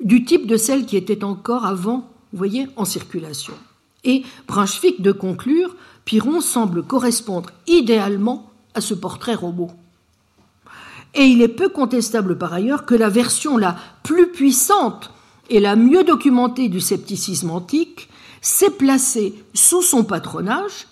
[0.00, 3.54] du type de celles qui étaient encore avant, vous voyez, en circulation.
[4.04, 9.70] Et Brunswick de conclure, Piron semble correspondre idéalement à ce portrait robot.
[11.14, 15.10] Et il est peu contestable par ailleurs que la version la plus puissante
[15.50, 18.08] et la mieux documentée du scepticisme antique
[18.40, 20.88] s'est placée sous son patronage,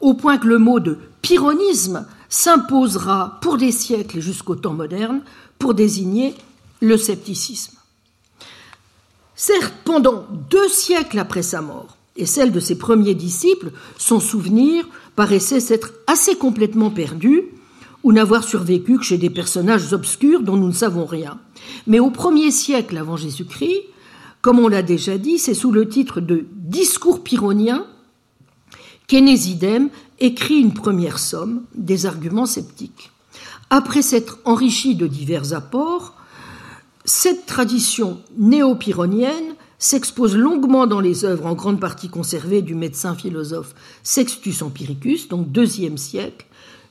[0.00, 5.22] au point que le mot de pyrrhonisme s'imposera pour des siècles jusqu'au temps moderne
[5.58, 6.34] pour désigner
[6.80, 7.76] le scepticisme.
[9.34, 14.86] Certes, pendant deux siècles après sa mort, et celle de ses premiers disciples, son souvenir
[15.16, 17.44] paraissait s'être assez complètement perdu,
[18.04, 21.40] ou n'avoir survécu que chez des personnages obscurs dont nous ne savons rien.
[21.86, 23.80] Mais au premier siècle avant Jésus-Christ,
[24.42, 27.86] comme on l'a déjà dit, c'est sous le titre de Discours pyrrhonien
[29.06, 29.88] qu'Énésidème
[30.20, 33.10] écrit une première somme des arguments sceptiques.
[33.70, 36.14] Après s'être enrichi de divers apports,
[37.06, 43.74] cette tradition néo-pyrrhonienne s'expose longuement dans les œuvres en grande partie conservées du médecin philosophe
[44.02, 46.46] Sextus Empiricus, donc deuxième siècle,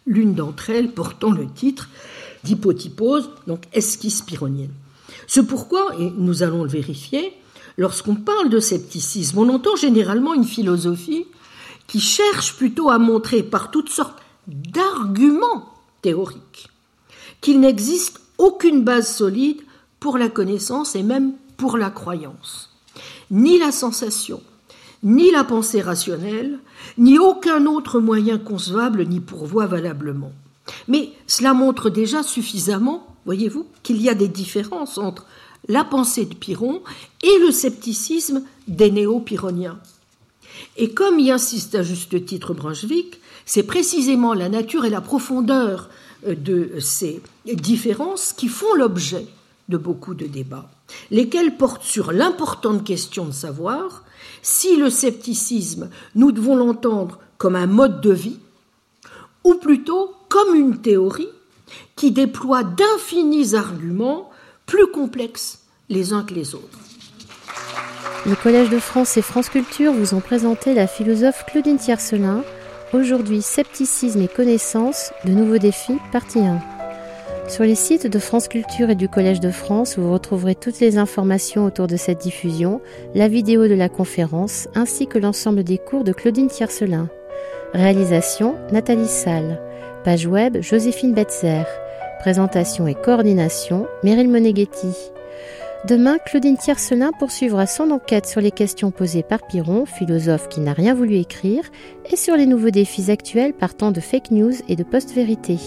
[0.06, 1.90] l'une d'entre elles portant le titre
[2.44, 4.74] d'hypotypose, donc esquisse pyrrhonienne.
[5.26, 7.34] C'est pourquoi, et nous allons le vérifier,
[7.80, 11.26] lorsqu'on parle de scepticisme, on entend généralement une philosophie
[11.88, 15.74] qui cherche plutôt à montrer par toutes sortes d'arguments
[16.04, 16.70] théoriques
[17.42, 19.62] qu'il n'existe aucune base solide
[20.00, 22.73] pour la connaissance et même pour la croyance.
[23.34, 24.42] Ni la sensation,
[25.02, 26.60] ni la pensée rationnelle,
[27.00, 30.32] ni aucun autre moyen concevable n'y pourvoit valablement.
[30.88, 35.26] Mais cela montre déjà suffisamment, voyez-vous, qu'il y a des différences entre
[35.68, 36.84] la pensée de Pyrrhon
[37.24, 39.80] et le scepticisme des néo-pyrrhoniens.
[40.78, 45.90] Et comme y insiste à juste titre Brunswick, c'est précisément la nature et la profondeur
[46.28, 49.26] euh, de ces différences qui font l'objet
[49.70, 50.70] de beaucoup de débats,
[51.12, 54.04] lesquels portent sur l'importante question de savoir
[54.42, 58.40] si le scepticisme, nous devons l'entendre comme un mode de vie,
[59.44, 61.30] ou plutôt comme une théorie
[61.96, 64.30] qui déploie d'infinis arguments
[64.66, 66.80] plus complexes les uns que les autres.
[68.26, 72.44] Le Collège de France et France Culture vous ont présenté la philosophe Claudine Tiercelin,
[72.94, 76.73] aujourd'hui Scepticisme et connaissances, de nouveaux défis, partie 1.
[77.48, 80.98] Sur les sites de France Culture et du Collège de France, vous retrouverez toutes les
[80.98, 82.82] informations autour de cette diffusion,
[83.14, 87.10] la vidéo de la conférence, ainsi que l'ensemble des cours de Claudine Tiercelin.
[87.74, 89.62] Réalisation Nathalie Salle.
[90.04, 91.66] Page web Joséphine Betzer.
[92.20, 94.96] Présentation et coordination Meryl Moneghetti.
[95.86, 100.72] Demain, Claudine Tiercelin poursuivra son enquête sur les questions posées par Piron, philosophe qui n'a
[100.72, 101.64] rien voulu écrire,
[102.10, 105.58] et sur les nouveaux défis actuels partant de fake news et de post-vérité.